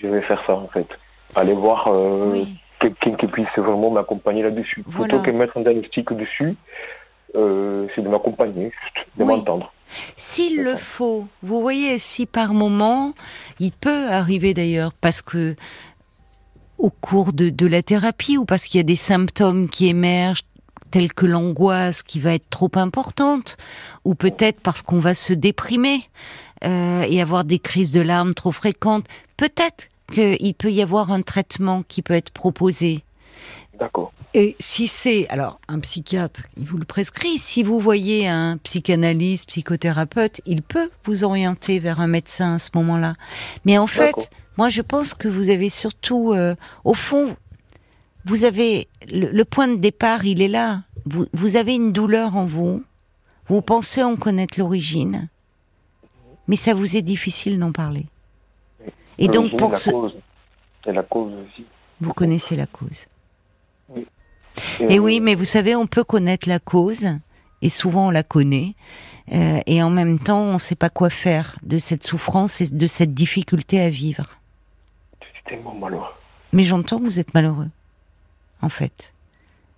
Je 0.00 0.08
vais 0.08 0.22
faire 0.22 0.42
ça, 0.46 0.54
en 0.54 0.68
fait. 0.68 0.88
Aller 1.36 1.52
voir 1.52 1.86
euh, 1.88 2.44
quelqu'un 2.80 3.14
qui 3.14 3.26
puisse 3.26 3.46
vraiment 3.56 3.90
m'accompagner 3.90 4.42
là-dessus. 4.42 4.82
Plutôt 4.82 5.20
que 5.20 5.30
mettre 5.30 5.58
un 5.58 5.60
diagnostic 5.60 6.12
dessus, 6.14 6.56
euh, 7.34 7.86
c'est 7.94 8.02
de 8.02 8.08
m'accompagner, 8.08 8.72
juste, 8.82 9.06
de 9.16 9.24
m'entendre. 9.24 9.72
S'il 10.16 10.62
le 10.62 10.76
faut, 10.76 11.26
vous 11.42 11.60
voyez, 11.60 11.98
si 11.98 12.26
par 12.26 12.54
moment, 12.54 13.14
il 13.58 13.72
peut 13.72 14.08
arriver 14.08 14.54
d'ailleurs, 14.54 14.92
parce 14.92 15.22
que 15.22 15.56
au 16.78 16.90
cours 16.90 17.32
de, 17.32 17.66
la 17.66 17.82
thérapie 17.82 18.38
ou 18.38 18.44
parce 18.44 18.64
qu'il 18.64 18.78
y 18.78 18.80
a 18.80 18.84
des 18.84 18.96
symptômes 18.96 19.68
qui 19.68 19.88
émergent 19.88 20.42
tels 20.90 21.12
que 21.12 21.26
l'angoisse 21.26 22.02
qui 22.02 22.20
va 22.20 22.34
être 22.34 22.48
trop 22.48 22.70
importante, 22.76 23.58
ou 24.04 24.14
peut-être 24.14 24.60
parce 24.60 24.80
qu'on 24.80 25.00
va 25.00 25.14
se 25.14 25.34
déprimer 25.34 26.08
euh, 26.64 27.02
et 27.02 27.20
avoir 27.20 27.44
des 27.44 27.58
crises 27.58 27.92
de 27.92 28.00
larmes 28.00 28.32
trop 28.32 28.52
fréquentes. 28.52 29.04
Peut-être 29.36 29.88
qu'il 30.12 30.54
peut 30.54 30.70
y 30.70 30.80
avoir 30.80 31.12
un 31.12 31.20
traitement 31.20 31.82
qui 31.86 32.00
peut 32.00 32.14
être 32.14 32.30
proposé. 32.30 33.04
D'accord. 33.78 34.12
Et 34.34 34.56
si 34.58 34.88
c'est, 34.88 35.28
alors, 35.28 35.60
un 35.68 35.78
psychiatre, 35.80 36.42
il 36.56 36.66
vous 36.66 36.78
le 36.78 36.84
prescrit. 36.84 37.38
Si 37.38 37.62
vous 37.62 37.80
voyez 37.80 38.28
un 38.28 38.56
psychanalyste, 38.58 39.46
psychothérapeute, 39.48 40.40
il 40.46 40.62
peut 40.62 40.90
vous 41.04 41.24
orienter 41.24 41.78
vers 41.78 42.00
un 42.00 42.08
médecin 42.08 42.54
à 42.54 42.58
ce 42.58 42.70
moment-là. 42.74 43.14
Mais 43.64 43.78
en 43.78 43.86
fait, 43.86 44.30
moi, 44.56 44.68
je 44.68 44.82
pense 44.82 45.14
que 45.14 45.28
vous 45.28 45.50
avez 45.50 45.70
surtout, 45.70 46.32
euh, 46.32 46.56
au 46.84 46.94
fond, 46.94 47.36
vous 48.24 48.44
avez 48.44 48.88
le, 49.08 49.44
point 49.44 49.68
de 49.68 49.76
départ, 49.76 50.24
il 50.24 50.42
est 50.42 50.48
là. 50.48 50.82
Vous, 51.06 51.26
vous 51.32 51.56
avez 51.56 51.76
une 51.76 51.92
douleur 51.92 52.36
en 52.36 52.44
vous. 52.44 52.82
Vous 53.46 53.62
pensez 53.62 54.02
en 54.02 54.16
connaître 54.16 54.58
l'origine, 54.58 55.28
mais 56.48 56.56
ça 56.56 56.74
vous 56.74 56.96
est 56.96 57.02
difficile 57.02 57.58
d'en 57.58 57.72
parler. 57.72 58.06
Et 59.16 59.28
donc 59.28 59.56
pour 59.56 59.78
ce, 59.78 59.90
et 60.86 60.92
la 60.92 61.02
cause 61.02 61.32
aussi. 61.32 61.64
Vous 62.00 62.12
connaissez 62.12 62.56
la 62.56 62.66
cause. 62.66 63.06
Et, 64.80 64.98
oui, 64.98 65.20
mais 65.20 65.34
vous 65.34 65.44
savez, 65.44 65.74
on 65.74 65.86
peut 65.86 66.04
connaître 66.04 66.48
la 66.48 66.58
cause 66.58 67.06
et 67.62 67.68
souvent 67.68 68.08
on 68.08 68.10
la 68.10 68.22
connaît. 68.22 68.74
Euh, 69.32 69.60
et 69.66 69.82
en 69.82 69.90
même 69.90 70.18
temps, 70.18 70.40
on 70.40 70.54
ne 70.54 70.58
sait 70.58 70.74
pas 70.74 70.90
quoi 70.90 71.10
faire 71.10 71.58
de 71.62 71.78
cette 71.78 72.04
souffrance 72.04 72.60
et 72.60 72.68
de 72.68 72.86
cette 72.86 73.14
difficulté 73.14 73.80
à 73.80 73.90
vivre. 73.90 74.38
C'est 75.20 75.50
tellement 75.50 75.74
malheureux. 75.74 76.06
Mais 76.52 76.62
j'entends 76.62 76.98
que 76.98 77.04
vous 77.04 77.20
êtes 77.20 77.34
malheureux, 77.34 77.68
en 78.62 78.70
fait. 78.70 79.12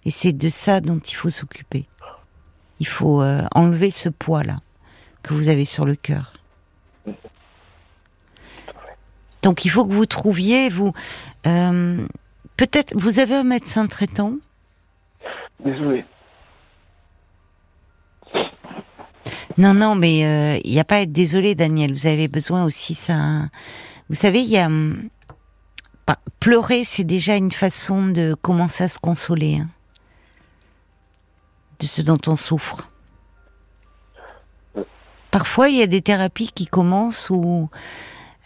Et 0.05 0.11
c'est 0.11 0.33
de 0.33 0.49
ça 0.49 0.81
dont 0.81 0.99
il 0.99 1.15
faut 1.15 1.31
s'occuper. 1.31 1.87
Il 2.79 2.87
faut 2.87 3.23
euh, 3.23 3.43
enlever 3.55 3.91
ce 3.91 4.09
poids-là 4.09 4.61
que 5.23 5.35
vous 5.35 5.49
avez 5.49 5.65
sur 5.65 5.85
le 5.85 5.97
cœur. 5.97 6.33
Donc 9.43 9.65
il 9.65 9.71
faut 9.71 9.87
que 9.87 9.93
vous 9.93 10.07
trouviez, 10.07 10.69
vous, 10.69 10.93
euh, 11.47 12.07
peut-être, 12.57 12.95
vous 12.97 13.19
avez 13.19 13.35
un 13.35 13.45
médecin 13.45 13.87
traitant 13.87 14.35
Désolé. 15.65 16.05
Non, 19.59 19.75
non, 19.75 19.95
mais 19.95 20.25
euh, 20.25 20.61
il 20.65 20.71
n'y 20.71 20.81
a 20.81 20.85
pas 20.85 20.97
à 20.97 21.01
être 21.01 21.13
désolé, 21.13 21.55
Daniel. 21.55 21.93
Vous 21.93 22.07
avez 22.07 22.29
besoin 22.29 22.65
aussi 22.65 22.95
ça. 22.95 23.49
Vous 24.09 24.15
savez, 24.15 24.41
il 24.41 24.49
y 24.49 24.59
a 24.59 24.67
hum, 24.67 25.11
pleurer, 26.41 26.85
c'est 26.85 27.05
déjà 27.05 27.37
une 27.37 27.53
façon 27.53 28.09
de 28.09 28.35
commencer 28.41 28.85
à 28.85 28.89
se 28.89 28.99
consoler 28.99 29.59
hein, 29.59 29.69
de 31.79 31.87
ce 31.87 32.03
dont 32.03 32.19
on 32.27 32.37
souffre. 32.37 32.89
Parfois, 35.31 35.69
il 35.69 35.77
y 35.77 35.83
a 35.83 35.87
des 35.87 36.03
thérapies 36.03 36.51
qui 36.53 36.67
commencent 36.67 37.31
où 37.31 37.69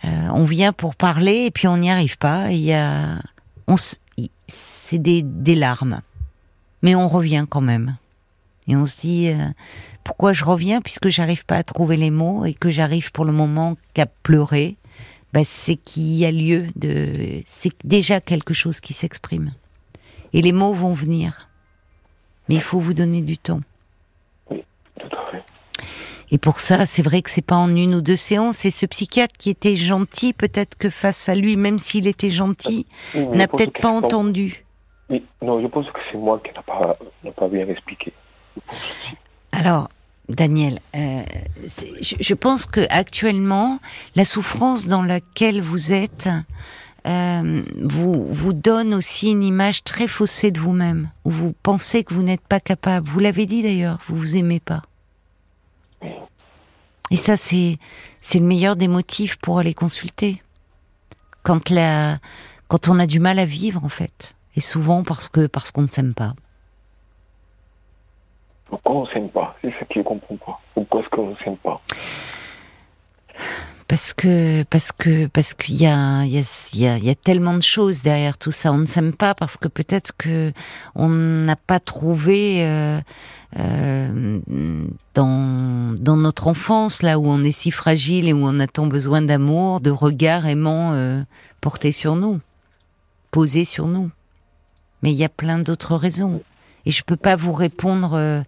euh, 0.04 0.28
on 0.32 0.44
vient 0.44 0.72
pour 0.72 0.96
parler 0.96 1.46
et 1.46 1.50
puis 1.50 1.66
on 1.66 1.78
n'y 1.78 1.90
arrive 1.90 2.18
pas. 2.18 2.50
Il 2.50 2.60
y 2.60 2.74
a, 2.74 3.22
c'est 4.48 4.98
des, 4.98 5.22
des, 5.22 5.54
larmes, 5.54 6.02
mais 6.84 6.94
on 6.94 7.08
revient 7.08 7.46
quand 7.48 7.62
même. 7.62 7.96
Et 8.68 8.76
on 8.76 8.84
se 8.84 9.00
dit 9.00 9.28
euh, 9.28 9.48
pourquoi 10.04 10.34
je 10.34 10.44
reviens 10.44 10.82
puisque 10.82 11.08
j'arrive 11.08 11.46
pas 11.46 11.56
à 11.56 11.62
trouver 11.62 11.96
les 11.96 12.10
mots 12.10 12.44
et 12.44 12.52
que 12.52 12.68
j'arrive 12.68 13.10
pour 13.10 13.24
le 13.24 13.32
moment 13.32 13.76
qu'à 13.94 14.06
pleurer? 14.06 14.76
Ben, 15.32 15.44
c'est 15.44 15.76
qu'il 15.76 16.14
y 16.14 16.26
a 16.26 16.30
lieu 16.30 16.66
de, 16.76 17.42
c'est 17.46 17.72
déjà 17.84 18.20
quelque 18.20 18.54
chose 18.54 18.80
qui 18.80 18.92
s'exprime. 18.92 19.52
Et 20.34 20.42
les 20.42 20.52
mots 20.52 20.74
vont 20.74 20.92
venir, 20.92 21.48
mais 22.48 22.56
il 22.56 22.60
faut 22.60 22.78
vous 22.78 22.94
donner 22.94 23.22
du 23.22 23.38
temps. 23.38 23.60
Et 26.30 26.38
pour 26.38 26.60
ça, 26.60 26.84
c'est 26.84 27.02
vrai 27.02 27.22
que 27.22 27.30
c'est 27.30 27.42
pas 27.42 27.56
en 27.56 27.74
une 27.74 27.94
ou 27.94 28.00
deux 28.00 28.16
séances. 28.16 28.64
Et 28.64 28.70
ce 28.70 28.86
psychiatre 28.86 29.36
qui 29.38 29.50
était 29.50 29.76
gentil, 29.76 30.32
peut-être 30.32 30.76
que 30.76 30.90
face 30.90 31.28
à 31.28 31.34
lui, 31.34 31.56
même 31.56 31.78
s'il 31.78 32.06
était 32.06 32.30
gentil, 32.30 32.86
n'a 33.14 33.48
peut-être 33.48 33.80
pas 33.80 33.90
entendu. 33.90 34.63
Non, 35.42 35.60
je 35.60 35.66
pense 35.66 35.86
que 35.90 36.00
c'est 36.10 36.18
moi 36.18 36.40
qui 36.42 36.48
n'ai 36.48 36.62
pas, 36.64 36.96
pas, 37.36 37.48
bien 37.48 37.68
expliqué. 37.68 38.12
Alors, 39.52 39.88
Daniel, 40.28 40.80
euh, 40.96 41.22
je, 42.00 42.34
pense 42.34 42.66
que 42.66 42.86
actuellement, 42.88 43.78
la 44.16 44.24
souffrance 44.24 44.86
dans 44.86 45.02
laquelle 45.02 45.60
vous 45.60 45.92
êtes 45.92 46.28
euh, 47.06 47.62
vous 47.82 48.32
vous 48.32 48.54
donne 48.54 48.94
aussi 48.94 49.30
une 49.30 49.44
image 49.44 49.84
très 49.84 50.06
faussée 50.08 50.50
de 50.50 50.58
vous-même, 50.58 51.10
où 51.26 51.30
vous 51.30 51.54
pensez 51.62 52.02
que 52.02 52.14
vous 52.14 52.22
n'êtes 52.22 52.40
pas 52.40 52.60
capable. 52.60 53.06
Vous 53.06 53.20
l'avez 53.20 53.44
dit 53.44 53.62
d'ailleurs, 53.62 53.98
vous 54.08 54.16
vous 54.16 54.36
aimez 54.36 54.60
pas. 54.60 54.82
Et 57.10 57.16
ça, 57.16 57.36
c'est 57.36 57.78
c'est 58.22 58.38
le 58.38 58.46
meilleur 58.46 58.76
des 58.76 58.88
motifs 58.88 59.36
pour 59.36 59.58
aller 59.58 59.74
consulter. 59.74 60.42
Quand 61.42 61.68
la, 61.68 62.18
quand 62.68 62.88
on 62.88 62.98
a 62.98 63.06
du 63.06 63.20
mal 63.20 63.38
à 63.38 63.44
vivre, 63.44 63.84
en 63.84 63.90
fait, 63.90 64.34
et 64.56 64.60
souvent 64.60 65.04
parce 65.04 65.28
que 65.28 65.46
parce 65.46 65.70
qu'on 65.70 65.82
ne 65.82 65.88
s'aime 65.88 66.14
pas. 66.14 66.34
Pourquoi 68.66 68.96
on 68.96 69.06
s'aime 69.06 69.28
pas? 69.28 69.56
C'est 69.62 69.70
ce 69.70 69.84
que 69.84 69.94
je 69.96 70.00
comprends 70.02 70.36
pas. 70.36 70.60
Pourquoi 70.74 71.00
est-ce 71.00 71.08
qu'on 71.10 71.30
ne 71.30 71.36
s'aime 71.36 71.56
pas? 71.58 71.80
Parce 73.86 74.14
que 74.14 74.62
parce 74.64 74.92
que 74.92 75.26
parce 75.26 75.52
qu'il 75.52 75.76
y 75.76 75.86
a 75.86 76.24
il 76.24 76.32
y 76.32 76.86
a, 76.86 76.96
il 76.96 77.04
y 77.04 77.10
a 77.10 77.14
tellement 77.14 77.52
de 77.52 77.62
choses 77.62 78.02
derrière 78.02 78.38
tout 78.38 78.50
ça. 78.50 78.72
On 78.72 78.78
ne 78.78 78.86
s'aime 78.86 79.12
pas 79.12 79.34
parce 79.34 79.56
que 79.56 79.68
peut-être 79.68 80.16
que 80.16 80.52
on 80.94 81.08
n'a 81.08 81.56
pas 81.56 81.80
trouvé 81.80 82.64
euh, 82.64 83.00
euh, 83.58 84.40
dans, 85.14 85.94
dans 85.96 86.16
notre 86.16 86.48
enfance, 86.48 87.02
là 87.02 87.18
où 87.18 87.26
on 87.26 87.44
est 87.44 87.52
si 87.52 87.70
fragile 87.70 88.28
et 88.28 88.32
où 88.32 88.40
on 88.42 88.58
a 88.58 88.66
tant 88.66 88.86
besoin 88.86 89.20
d'amour, 89.22 89.80
de 89.80 89.90
regard 89.90 90.46
aimant 90.46 90.92
euh, 90.94 91.22
porté 91.60 91.92
sur 91.92 92.16
nous, 92.16 92.40
posé 93.30 93.64
sur 93.64 93.86
nous. 93.86 94.10
Mais 95.04 95.12
il 95.12 95.16
y 95.16 95.24
a 95.24 95.28
plein 95.28 95.58
d'autres 95.58 95.94
raisons. 95.94 96.42
Et 96.86 96.90
je 96.90 97.04
peux 97.04 97.16
pas 97.16 97.36
vous 97.36 97.52
répondre 97.52 98.14
euh, 98.14 98.42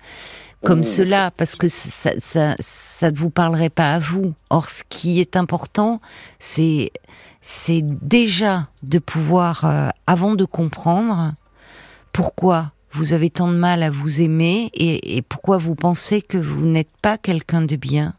comme 0.64 0.82
cela 0.82 1.30
parce 1.30 1.54
que 1.54 1.68
ça, 1.68 2.10
ça, 2.18 2.56
ça 2.58 3.10
ne 3.10 3.16
vous 3.16 3.30
parlerait 3.30 3.70
pas 3.70 3.94
à 3.94 3.98
vous. 3.98 4.34
Or, 4.50 4.70
ce 4.70 4.82
qui 4.88 5.20
est 5.20 5.36
important, 5.36 6.00
c'est 6.38 6.90
c'est 7.48 7.82
déjà 7.82 8.66
de 8.82 8.98
pouvoir, 8.98 9.92
avant 10.08 10.34
de 10.34 10.44
comprendre 10.44 11.34
pourquoi 12.12 12.72
vous 12.90 13.12
avez 13.12 13.30
tant 13.30 13.46
de 13.46 13.54
mal 13.54 13.84
à 13.84 13.90
vous 13.90 14.20
aimer 14.20 14.70
et, 14.74 15.22
pourquoi 15.22 15.56
vous 15.56 15.76
pensez 15.76 16.22
que 16.22 16.38
vous 16.38 16.66
n'êtes 16.66 16.90
pas 17.02 17.18
quelqu'un 17.18 17.62
de 17.62 17.76
bien 17.76 18.14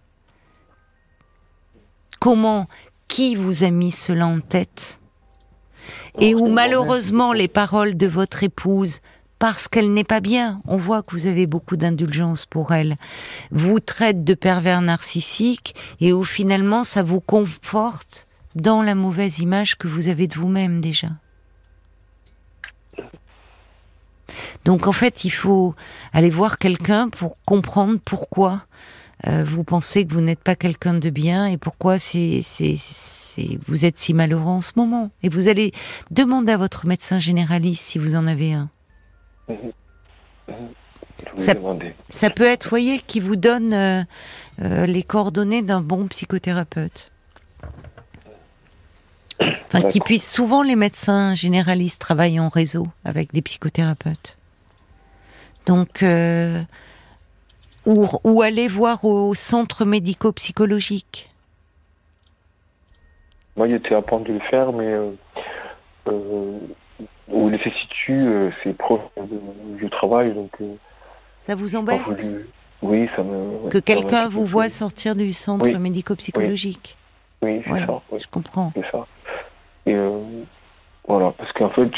Comment 2.21 2.69
Qui 3.10 3.36
vous 3.36 3.63
a 3.65 3.69
mis 3.69 3.91
cela 3.91 4.28
en 4.28 4.39
tête? 4.39 5.02
Et 6.19 6.36
où 6.36 6.47
malheureusement 6.47 7.34
les 7.34 7.47
paroles 7.47 7.95
de 7.95 8.08
votre 8.08 8.43
épouse, 8.43 9.00
parce 9.39 9.67
qu'elle 9.67 9.93
n'est 9.93 10.04
pas 10.04 10.19
bien, 10.19 10.62
on 10.65 10.78
voit 10.78 11.04
que 11.04 11.12
vous 11.12 11.28
avez 11.28 11.45
beaucoup 11.45 11.78
d'indulgence 11.78 12.45
pour 12.45 12.73
elle, 12.73 12.97
vous 13.52 13.80
traite 13.80 14.23
de 14.23 14.34
pervers 14.34 14.82
narcissique 14.82 15.76
et 16.02 16.12
où 16.13 16.23
finalement 16.23 16.84
ça 16.84 17.04
vous 17.04 17.19
conforte 17.21 18.28
dans 18.56 18.82
la 18.82 18.95
mauvaise 18.95 19.39
image 19.39 19.78
que 19.78 19.88
vous 19.88 20.08
avez 20.08 20.28
de 20.28 20.36
vous-même 20.36 20.82
déjà. 20.82 21.10
Donc 24.65 24.88
en 24.88 24.91
fait, 24.91 25.23
il 25.23 25.30
faut 25.30 25.76
aller 26.13 26.30
voir 26.30 26.58
quelqu'un 26.58 27.10
pour 27.10 27.38
comprendre 27.45 28.00
pourquoi 28.04 28.65
euh, 29.28 29.43
vous 29.45 29.63
pensez 29.63 30.06
que 30.06 30.13
vous 30.13 30.21
n'êtes 30.21 30.43
pas 30.43 30.56
quelqu'un 30.56 30.93
de 30.93 31.10
bien 31.10 31.45
et 31.45 31.58
pourquoi 31.58 32.00
c'est, 32.00 32.41
vous 33.67 33.86
êtes 33.86 33.97
si 33.97 34.13
malheureux 34.13 34.43
en 34.43 34.62
ce 34.62 34.71
moment. 34.76 35.12
Et 35.23 35.30
vous 35.30 35.47
allez 35.47 35.71
demander 36.12 36.52
à 36.52 36.58
votre 36.58 36.86
médecin 36.86 37.19
généraliste 37.19 37.84
si 37.84 38.00
vous 38.00 38.15
en 38.15 38.28
avez 38.28 38.54
un. 38.54 38.69
Ça, 41.36 41.54
ça, 42.10 42.30
peut 42.30 42.45
être, 42.45 42.69
voyez, 42.69 43.00
qui 43.00 43.19
vous 43.19 43.36
donne 43.36 43.73
euh, 43.73 44.04
euh, 44.62 44.86
les 44.86 45.04
coordonnées 45.04 45.62
d'un 45.62 45.82
bon 45.82 46.08
psychothérapeute. 46.08 47.12
Enfin, 49.39 49.88
qui 49.88 50.00
puisse. 50.00 50.32
Souvent, 50.32 50.63
les 50.63 50.76
médecins 50.76 51.34
généralistes 51.34 52.02
travaillent 52.02 52.39
en 52.39 52.50
réseau 52.50 52.88
avec 53.04 53.34
des 53.34 53.41
psychothérapeutes. 53.41 54.38
Donc, 55.65 56.02
euh, 56.02 56.62
ou, 57.86 58.41
aller 58.41 58.67
voir 58.67 59.04
au 59.06 59.34
centre 59.34 59.86
médico-psychologique. 59.86 61.27
Moi, 63.58 63.67
j'étais 63.67 63.96
à 63.96 64.02
point 64.02 64.20
de 64.20 64.32
le 64.32 64.39
faire, 64.39 64.72
mais 64.72 64.86
euh, 64.86 65.12
euh, 66.08 66.60
où 67.28 67.50
il 67.50 67.60
se 67.60 67.70
situe, 67.70 68.52
c'est 68.63 68.78
proche 68.78 69.02
du 69.78 69.89
travail, 69.89 70.34
donc. 70.34 70.52
ça 71.38 71.56
vous 71.56 71.76
embête 71.76 72.02
Oui, 72.82 73.10
ça 73.15 73.24
me. 73.24 73.70
Que 73.70 73.80
quelqu'un 73.80 74.30
vous 74.30 74.46
voit 74.46 74.70
sortir 74.70 75.15
du 75.15 75.34
centre 75.34 75.70
médico-psychologique. 75.70 76.96
Oui, 77.41 77.62
c'est 77.65 77.86
ça. 77.86 78.02
Je 78.17 78.28
comprends. 78.32 78.72
C'est 78.76 78.89
ça. 78.91 79.06
Et 79.86 79.96
voilà, 81.08 81.34
parce 81.38 81.52
qu'en 81.54 81.70
fait, 81.70 81.89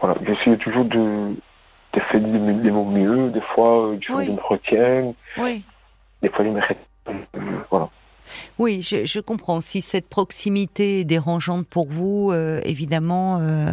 voilà, 0.00 0.16
j'essaie 0.26 0.56
toujours 0.58 0.84
de, 0.84 1.34
fait 2.10 2.20
de, 2.20 2.26
de 2.26 2.70
mon 2.70 2.84
mieux. 2.84 3.30
Des 3.30 3.40
fois, 3.40 3.86
euh, 3.86 3.98
je 4.00 4.12
oui. 4.12 4.30
me 4.30 4.40
retiens. 4.40 5.14
Oui. 5.38 5.64
Des 6.22 6.28
fois, 6.28 6.44
je 6.44 6.50
me 6.50 6.60
Voilà. 7.70 7.88
Oui, 8.58 8.82
je, 8.82 9.04
je, 9.04 9.20
comprends. 9.20 9.60
Si 9.60 9.80
cette 9.80 10.08
proximité 10.08 11.00
est 11.00 11.04
dérangeante 11.04 11.66
pour 11.66 11.88
vous, 11.88 12.30
euh, 12.32 12.60
évidemment. 12.64 13.38
Euh... 13.40 13.72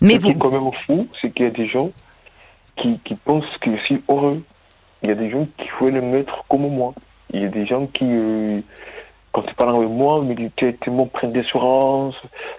Mais, 0.00 0.14
ce 0.14 0.24
qui 0.24 0.30
est 0.30 0.38
quand 0.38 0.50
même 0.50 0.70
fou, 0.86 1.08
c'est 1.20 1.30
qu'il 1.30 1.44
y 1.46 1.48
a 1.48 1.52
des 1.52 1.68
gens 1.68 1.90
qui, 2.76 2.98
qui 3.04 3.14
pensent 3.14 3.44
que 3.60 3.76
je 3.76 3.82
suis 3.82 4.02
heureux. 4.08 4.42
Il 5.02 5.08
y 5.08 5.12
a 5.12 5.14
des 5.14 5.30
gens 5.30 5.46
qui 5.58 5.68
veulent 5.80 5.94
le 5.94 6.02
mettre 6.02 6.44
comme 6.48 6.68
moi. 6.68 6.94
Il 7.30 7.42
y 7.42 7.44
a 7.44 7.48
des 7.48 7.66
gens 7.66 7.86
qui, 7.86 8.04
euh, 8.04 8.60
quand 9.32 9.42
tu 9.42 9.54
parles 9.54 9.76
avec 9.76 9.88
moi, 9.88 10.22
mais 10.24 10.34
tu 10.56 10.66
es 10.66 10.72
tellement 10.72 11.06
plein 11.06 11.28
d'assurance, 11.28 12.14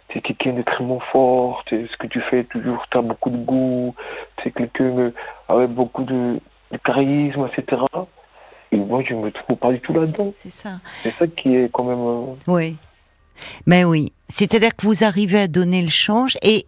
tu 0.09 0.19
es 0.19 0.21
quelqu'un 0.21 0.53
d'extrêmement 0.53 0.99
fort, 1.11 1.63
ce 1.69 1.97
que 1.97 2.07
tu 2.07 2.21
fais 2.29 2.43
toujours, 2.45 2.85
tu 2.91 2.97
as 2.97 3.01
beaucoup 3.01 3.29
de 3.29 3.37
goût, 3.37 3.95
tu 4.37 4.47
es 4.47 4.51
quelqu'un 4.51 5.11
avec 5.47 5.69
beaucoup 5.71 6.03
de, 6.03 6.39
charisme, 6.85 7.47
etc. 7.47 7.81
Et 8.71 8.77
moi, 8.77 9.03
je 9.07 9.13
ne 9.13 9.21
me 9.21 9.31
trouve 9.31 9.57
pas 9.57 9.71
du 9.71 9.79
tout 9.79 9.93
là-dedans. 9.93 10.31
C'est 10.35 10.51
ça. 10.51 10.79
C'est 11.03 11.11
ça 11.11 11.27
qui 11.27 11.55
est 11.55 11.71
quand 11.71 11.83
même. 11.83 11.99
Euh, 11.99 12.35
oui. 12.47 12.75
Mais 13.65 13.83
oui. 13.83 14.13
C'est-à-dire 14.27 14.75
que 14.75 14.85
vous 14.85 15.03
arrivez 15.03 15.39
à 15.39 15.47
donner 15.47 15.81
le 15.81 15.89
change 15.89 16.37
et 16.41 16.67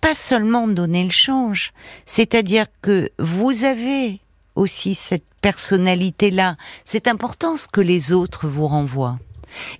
pas 0.00 0.14
seulement 0.14 0.68
donner 0.68 1.04
le 1.04 1.10
change. 1.10 1.72
C'est-à-dire 2.06 2.66
que 2.82 3.10
vous 3.18 3.64
avez 3.64 4.20
aussi 4.54 4.94
cette 4.94 5.24
personnalité-là. 5.40 6.56
C'est 6.84 7.08
important 7.08 7.56
ce 7.56 7.68
que 7.68 7.80
les 7.80 8.12
autres 8.12 8.48
vous 8.48 8.66
renvoient. 8.66 9.18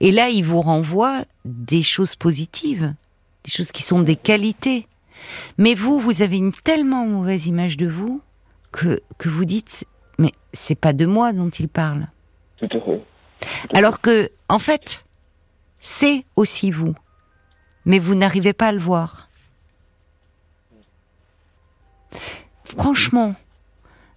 Et 0.01 0.11
là, 0.11 0.29
ils 0.29 0.45
vous 0.45 0.61
renvoient 0.61 1.25
des 1.45 1.83
choses 1.83 2.17
positives, 2.17 2.95
des 3.45 3.51
choses 3.51 3.73
qui 3.73 3.83
sont 3.83 4.01
des 4.01 4.17
qualités. 4.17 4.87
Mais 5.59 5.75
vous, 5.75 5.99
vous 5.99 6.23
avez 6.23 6.37
une 6.37 6.53
tellement 6.53 7.07
mauvaise 7.07 7.47
image 7.47 7.77
de 7.77 7.87
vous 7.87 8.21
que, 8.73 9.01
que 9.19 9.29
vous 9.29 9.45
dites, 9.45 9.87
mais 10.19 10.33
c'est 10.53 10.75
pas 10.75 10.93
de 10.93 11.07
moi 11.07 11.33
dont 11.33 11.51
il 11.51 11.69
parle. 11.69 12.07
Tout 12.57 12.69
à 12.71 12.81
fait. 12.81 13.03
Alors 13.75 14.01
que, 14.01 14.31
en 14.49 14.59
fait, 14.59 15.05
c'est 15.81 16.25
aussi 16.37 16.71
vous. 16.71 16.95
Mais 17.85 17.99
vous 17.99 18.15
n'arrivez 18.15 18.53
pas 18.53 18.69
à 18.69 18.73
le 18.73 18.79
voir. 18.79 19.29
Franchement, 22.65 23.35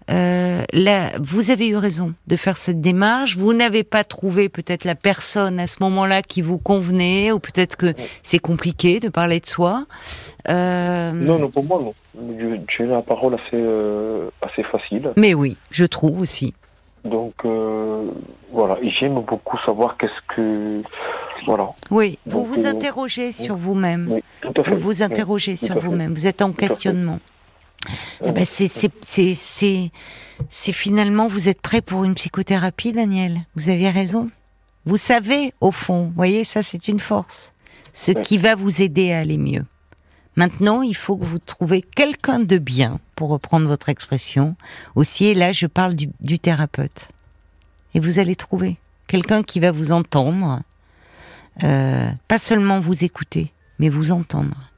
euh, 0.10 0.63
là, 0.72 1.12
vous 1.20 1.52
avez 1.52 1.67
eu 1.67 1.76
raison 1.76 2.13
de 2.28 2.36
faire 2.36 2.58
cette 2.58 2.82
démarche. 2.82 3.36
Vous 3.36 3.54
n'avez 3.54 3.84
pas 3.84 4.04
trouvé 4.04 4.50
peut-être 4.50 4.86
la 4.86 4.96
personne 4.96 5.60
à 5.60 5.67
ce 5.67 5.78
moment-là 5.82 6.22
qui 6.22 6.41
vous 6.41 6.58
convenait, 6.58 7.32
ou 7.32 7.39
peut-être 7.39 7.76
que 7.76 7.93
c'est 8.24 8.39
compliqué 8.39 9.00
de 9.00 9.10
parler 9.10 9.39
de 9.39 9.46
soi. 9.46 9.86
Euh... 10.50 11.12
Non, 11.12 11.39
non, 11.39 11.50
pour 11.50 11.63
moi, 11.63 11.82
non. 11.82 11.93
J'ai 12.78 12.86
la 12.86 13.02
parole 13.02 13.36
assez, 13.36 13.43
euh, 13.54 14.30
assez 14.41 14.63
facile. 14.63 15.12
Mais 15.17 15.34
oui, 15.34 15.58
je 15.72 15.86
trouve 15.86 16.22
aussi. 16.22 16.54
Donc, 17.04 17.34
euh, 17.46 18.10
voilà. 18.52 18.78
J'aime 19.00 19.22
beaucoup 19.22 19.58
savoir 19.65 19.98
qu'est-ce 19.98 20.36
que. 20.36 20.82
Voilà. 21.46 21.70
Oui, 21.91 22.17
vous 22.26 22.43
vous 22.43 22.65
euh, 22.65 22.70
interrogez 22.70 23.32
sur 23.32 23.56
vous-même. 23.56 24.10
Oui, 24.12 24.24
tout 24.41 24.62
à 24.62 24.63
fait. 24.63 24.72
Vous 24.72 24.80
vous 24.80 25.04
interrogez 25.04 25.56
sur 25.56 25.78
vous-même. 25.78 26.13
Vous 26.13 26.28
êtes 26.28 26.41
en 26.41 26.52
questionnement. 26.52 27.20
Eh 28.24 28.32
ben 28.32 28.46
c'est 28.46 29.92
finalement 30.72 31.28
vous 31.28 31.50
êtes 31.50 31.62
prêt 31.62 31.82
pour 31.82 32.04
une 32.04 32.16
psychothérapie, 32.16 32.94
Daniel? 32.94 33.42
Vous 33.56 33.70
aviez 33.70 33.90
raison. 33.90 34.30
Vous 34.86 34.98
savez 34.98 35.54
au 35.62 35.72
fond, 35.72 36.12
voyez 36.16 36.44
ça 36.44 36.62
c'est 36.62 36.88
une 36.88 37.00
force, 37.00 37.54
ce 37.94 38.12
qui 38.12 38.38
va 38.38 38.56
vous 38.56 38.82
aider 38.82 39.12
à 39.12 39.20
aller 39.20 39.38
mieux. 39.38 39.66
Maintenant, 40.38 40.84
il 40.84 40.96
faut 40.96 41.18
que 41.18 41.26
vous 41.26 41.40
trouviez 41.40 41.82
quelqu'un 41.82 42.40
de 42.40 42.60
bien, 42.60 43.00
pour 43.16 43.30
reprendre 43.30 43.68
votre 43.68 43.90
expression. 43.90 44.56
Aussi, 44.94 45.26
et 45.26 45.34
là, 45.34 45.52
je 45.52 45.66
parle 45.66 45.96
du, 45.96 46.10
du 46.22 46.38
thérapeute. 46.38 47.10
Et 47.96 48.00
vous 48.00 48.20
allez 48.20 48.36
trouver 48.36 48.78
quelqu'un 49.08 49.42
qui 49.42 49.60
va 49.60 49.72
vous 49.72 49.92
entendre, 49.92 50.62
euh, 51.63 52.08
pas 52.28 52.38
seulement 52.38 52.80
vous 52.80 53.04
écouter, 53.04 53.52
mais 53.80 53.90
vous 53.90 54.12
entendre. 54.12 54.70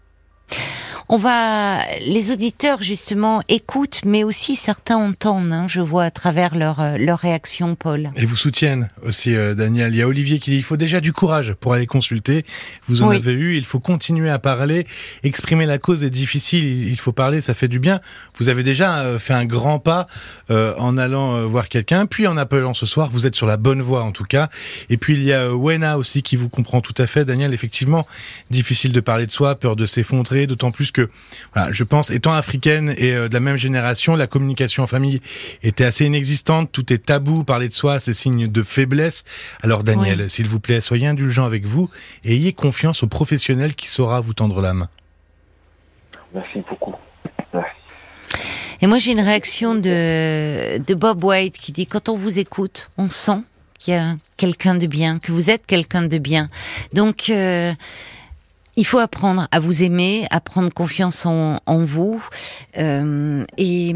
On 1.11 1.17
va, 1.17 1.79
les 2.05 2.31
auditeurs 2.31 2.83
justement 2.83 3.41
écoutent, 3.47 4.01
mais 4.05 4.23
aussi 4.23 4.55
certains 4.55 4.97
entendent. 4.97 5.51
Hein, 5.51 5.65
je 5.67 5.81
vois 5.81 6.03
à 6.03 6.11
travers 6.11 6.55
leur 6.55 6.79
euh, 6.79 6.97
leur 6.99 7.17
réaction, 7.17 7.73
Paul. 7.73 8.11
Et 8.15 8.27
vous 8.27 8.35
soutiennent 8.35 8.89
aussi, 9.01 9.33
euh, 9.35 9.55
Daniel. 9.55 9.91
Il 9.95 9.97
y 9.97 10.03
a 10.03 10.07
Olivier 10.07 10.37
qui 10.37 10.51
dit 10.51 10.57
il 10.57 10.63
faut 10.63 10.77
déjà 10.77 11.01
du 11.01 11.11
courage 11.11 11.55
pour 11.55 11.73
aller 11.73 11.87
consulter. 11.87 12.45
Vous 12.87 13.01
en 13.01 13.09
avez 13.09 13.33
eu. 13.33 13.57
Il 13.57 13.65
faut 13.65 13.79
continuer 13.79 14.29
à 14.29 14.37
parler, 14.37 14.85
exprimer 15.23 15.65
la 15.65 15.79
cause 15.79 16.03
est 16.03 16.11
difficile. 16.11 16.87
Il 16.87 16.99
faut 16.99 17.11
parler, 17.11 17.41
ça 17.41 17.55
fait 17.55 17.67
du 17.67 17.79
bien. 17.79 18.01
Vous 18.37 18.47
avez 18.47 18.61
déjà 18.61 18.99
euh, 18.99 19.17
fait 19.17 19.33
un 19.33 19.45
grand 19.45 19.79
pas 19.79 20.05
en 20.49 20.97
allant 20.97 21.47
voir 21.47 21.69
quelqu'un, 21.69 22.05
puis 22.05 22.27
en 22.27 22.37
appelant 22.37 22.75
ce 22.75 22.85
soir. 22.85 23.09
Vous 23.11 23.25
êtes 23.25 23.35
sur 23.35 23.47
la 23.47 23.57
bonne 23.57 23.81
voie 23.81 24.03
en 24.03 24.11
tout 24.11 24.25
cas. 24.25 24.49
Et 24.89 24.97
puis 24.97 25.13
il 25.13 25.23
y 25.23 25.33
a 25.33 25.55
Wena 25.55 25.97
aussi 25.97 26.21
qui 26.21 26.35
vous 26.35 26.49
comprend 26.49 26.81
tout 26.81 26.93
à 26.99 27.07
fait, 27.07 27.25
Daniel. 27.25 27.53
Effectivement, 27.53 28.05
difficile 28.51 28.91
de 28.91 28.99
parler 28.99 29.25
de 29.25 29.31
soi, 29.31 29.55
peur 29.55 29.75
de 29.75 29.87
s'effondrer, 29.87 30.45
d'autant 30.45 30.71
plus 30.71 30.91
que 30.91 30.98
voilà, 31.53 31.71
je 31.71 31.83
pense, 31.83 32.11
étant 32.11 32.33
africaine 32.33 32.93
et 32.97 33.13
euh, 33.13 33.27
de 33.27 33.33
la 33.33 33.39
même 33.39 33.57
génération, 33.57 34.15
la 34.15 34.27
communication 34.27 34.83
en 34.83 34.87
famille 34.87 35.21
était 35.63 35.85
assez 35.85 36.05
inexistante. 36.05 36.71
Tout 36.71 36.91
est 36.93 37.05
tabou, 37.05 37.43
parler 37.43 37.67
de 37.67 37.73
soi, 37.73 37.99
c'est 37.99 38.13
signe 38.13 38.47
de 38.47 38.63
faiblesse. 38.63 39.23
Alors 39.61 39.83
Daniel, 39.83 40.29
s'il 40.29 40.47
vous 40.47 40.59
plaît, 40.59 40.81
soyez 40.81 41.07
indulgent 41.07 41.45
avec 41.45 41.65
vous 41.65 41.89
et 42.23 42.33
ayez 42.33 42.53
confiance 42.53 43.03
au 43.03 43.07
professionnel 43.07 43.75
qui 43.75 43.87
saura 43.87 44.21
vous 44.21 44.33
tendre 44.33 44.61
la 44.61 44.73
main. 44.73 44.89
Merci 46.33 46.63
beaucoup. 46.69 46.95
Et 48.81 48.87
moi, 48.87 48.97
j'ai 48.97 49.11
une 49.11 49.19
réaction 49.19 49.75
de, 49.75 50.77
de 50.77 50.93
Bob 50.93 51.23
White 51.23 51.57
qui 51.57 51.71
dit 51.71 51.85
quand 51.85 52.07
on 52.07 52.15
vous 52.15 52.39
écoute, 52.39 52.89
on 52.97 53.09
sent 53.09 53.41
qu'il 53.77 53.93
y 53.93 53.97
a 53.97 54.15
quelqu'un 54.37 54.75
de 54.75 54.87
bien, 54.87 55.19
que 55.19 55.31
vous 55.31 55.49
êtes 55.49 55.65
quelqu'un 55.65 56.03
de 56.03 56.17
bien. 56.17 56.49
Donc, 56.93 57.29
euh, 57.29 57.73
il 58.79 58.85
faut 58.85 58.99
apprendre 58.99 59.49
à 59.51 59.59
vous 59.59 59.83
aimer, 59.83 60.25
à 60.31 60.39
prendre 60.39 60.73
confiance 60.73 61.25
en, 61.25 61.59
vous. 61.83 62.23
Euh, 62.77 63.45
et, 63.57 63.93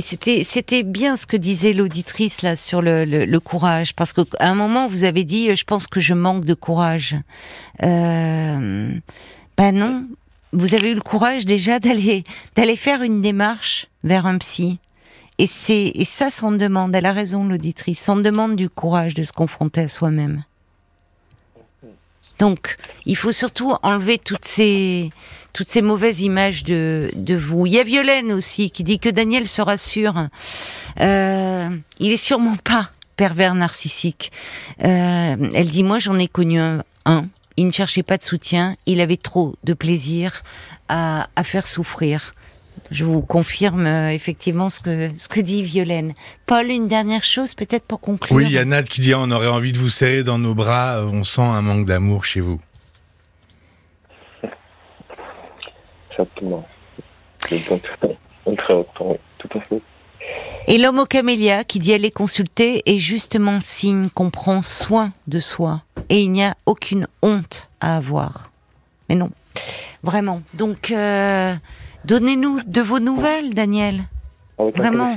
c'était 0.00 0.44
c'était 0.44 0.82
bien 0.82 1.16
ce 1.16 1.24
que 1.24 1.38
disait 1.38 1.72
l'auditrice 1.72 2.42
là 2.42 2.54
sur 2.54 2.82
le, 2.82 3.38
courage, 3.38 3.94
parce 3.94 4.12
qu'à 4.12 4.24
un 4.40 4.54
moment 4.54 4.86
vous 4.86 5.04
avez 5.04 5.24
dit, 5.24 5.56
je 5.56 5.64
pense 5.64 5.86
que 5.86 6.00
je 6.00 6.12
manque 6.12 6.44
de 6.44 6.52
courage. 6.52 7.16
Euh, 7.82 8.92
ben 9.56 9.72
non, 9.72 10.06
vous 10.52 10.74
avez 10.74 10.90
eu 10.90 10.94
le 10.94 11.00
courage 11.00 11.46
déjà 11.46 11.78
d'aller 11.78 12.22
d'aller 12.54 12.76
faire 12.76 13.00
une 13.00 13.22
démarche 13.22 13.86
vers 14.04 14.26
un 14.26 14.36
psy. 14.36 14.78
Et 15.38 15.46
c'est 15.46 15.92
et 15.94 16.04
ça, 16.04 16.30
s'en 16.30 16.52
demande. 16.52 16.94
Elle 16.94 17.06
a 17.06 17.12
raison, 17.12 17.44
l'auditrice. 17.44 18.00
Ça 18.00 18.14
demande 18.14 18.56
du 18.56 18.68
courage 18.68 19.14
de 19.14 19.22
se 19.22 19.32
confronter 19.32 19.82
à 19.82 19.88
soi-même. 19.88 20.44
Donc, 22.38 22.76
il 23.06 23.16
faut 23.16 23.32
surtout 23.32 23.74
enlever 23.82 24.18
toutes 24.18 24.44
ces 24.44 25.12
mauvaises 25.82 26.20
images 26.20 26.64
de, 26.64 27.10
vous. 27.36 27.66
Il 27.66 27.72
y 27.72 27.78
a 27.78 27.84
Violaine 27.84 28.32
aussi 28.32 28.70
qui 28.70 28.84
dit 28.84 28.98
que 28.98 29.08
Daniel 29.08 29.48
se 29.48 29.60
rassure. 29.60 30.28
Euh, 31.00 31.68
il 31.98 32.12
est 32.12 32.16
sûrement 32.16 32.56
pas 32.56 32.90
pervers 33.16 33.54
narcissique. 33.54 34.30
Euh, 34.84 35.36
elle 35.54 35.70
dit 35.70 35.82
moi 35.82 35.98
j'en 35.98 36.18
ai 36.18 36.28
connu 36.28 36.60
un. 36.60 36.84
Il 37.56 37.66
ne 37.66 37.72
cherchait 37.72 38.04
pas 38.04 38.16
de 38.16 38.22
soutien. 38.22 38.76
Il 38.86 39.00
avait 39.00 39.16
trop 39.16 39.56
de 39.64 39.74
plaisir 39.74 40.44
à 40.88 41.26
faire 41.42 41.66
souffrir 41.66 42.34
je 42.90 43.04
vous 43.04 43.22
confirme 43.22 43.86
euh, 43.86 44.12
effectivement 44.12 44.70
ce 44.70 44.80
que, 44.80 45.10
ce 45.16 45.28
que 45.28 45.40
dit 45.40 45.62
Violaine. 45.62 46.14
Paul, 46.46 46.70
une 46.70 46.88
dernière 46.88 47.22
chose 47.22 47.54
peut-être 47.54 47.84
pour 47.84 48.00
conclure. 48.00 48.36
Oui, 48.36 48.46
il 48.46 48.52
y 48.52 48.58
a 48.58 48.64
Nat 48.64 48.84
qui 48.84 49.00
dit 49.00 49.14
on 49.14 49.30
aurait 49.30 49.48
envie 49.48 49.72
de 49.72 49.78
vous 49.78 49.90
serrer 49.90 50.22
dans 50.22 50.38
nos 50.38 50.54
bras, 50.54 51.04
on 51.04 51.24
sent 51.24 51.42
un 51.42 51.62
manque 51.62 51.86
d'amour 51.86 52.24
chez 52.24 52.40
vous. 52.40 52.60
Exactement. 56.10 56.66
Tout 57.48 57.56
à 59.54 59.60
fait. 59.60 59.82
Et 60.66 60.76
l'homme 60.76 60.98
au 60.98 61.06
camélia 61.06 61.64
qui 61.64 61.78
dit 61.78 61.94
aller 61.94 62.10
consulter 62.10 62.82
est 62.84 62.98
justement 62.98 63.60
signe 63.60 64.08
qu'on 64.10 64.30
prend 64.30 64.60
soin 64.60 65.12
de 65.26 65.40
soi 65.40 65.82
et 66.10 66.20
il 66.20 66.30
n'y 66.30 66.44
a 66.44 66.56
aucune 66.66 67.06
honte 67.22 67.70
à 67.80 67.96
avoir. 67.96 68.50
Mais 69.08 69.14
non, 69.14 69.30
vraiment. 70.02 70.42
Donc, 70.54 70.90
euh, 70.90 71.54
Donnez-nous 72.04 72.60
de 72.66 72.80
vos 72.80 73.00
nouvelles, 73.00 73.54
Daniel. 73.54 74.02
Vraiment. 74.58 75.16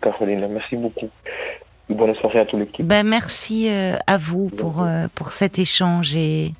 Caroline. 0.00 0.46
Merci 0.48 0.76
beaucoup. 0.76 1.08
Bonne 1.88 2.14
soirée 2.14 2.40
à 2.40 2.46
toute 2.46 2.60
l'équipe. 2.60 2.86
Ben, 2.86 3.06
merci 3.06 3.68
euh, 3.68 3.96
à 4.06 4.16
vous 4.16 4.48
pour, 4.48 4.82
euh, 4.82 5.08
pour 5.14 5.32
cet 5.32 5.58
échange 5.58 6.14
et, 6.14 6.52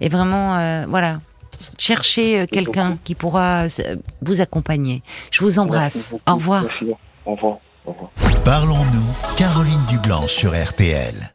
et 0.00 0.08
vraiment, 0.08 0.56
euh, 0.56 0.84
voilà, 0.88 1.18
cherchez 1.78 2.46
quelqu'un 2.46 2.98
qui 3.02 3.16
pourra 3.16 3.66
vous 4.22 4.40
accompagner. 4.40 5.02
Je 5.32 5.40
vous 5.40 5.58
embrasse. 5.58 6.14
Au 6.28 6.34
revoir. 6.36 6.64
Au 7.26 7.34
revoir. 7.34 7.58
Au 7.86 7.92
revoir. 7.92 8.10
Parlons-nous, 8.44 9.36
Caroline 9.36 9.84
Dublanche 9.88 10.30
sur 10.30 10.52
RTL. 10.52 11.26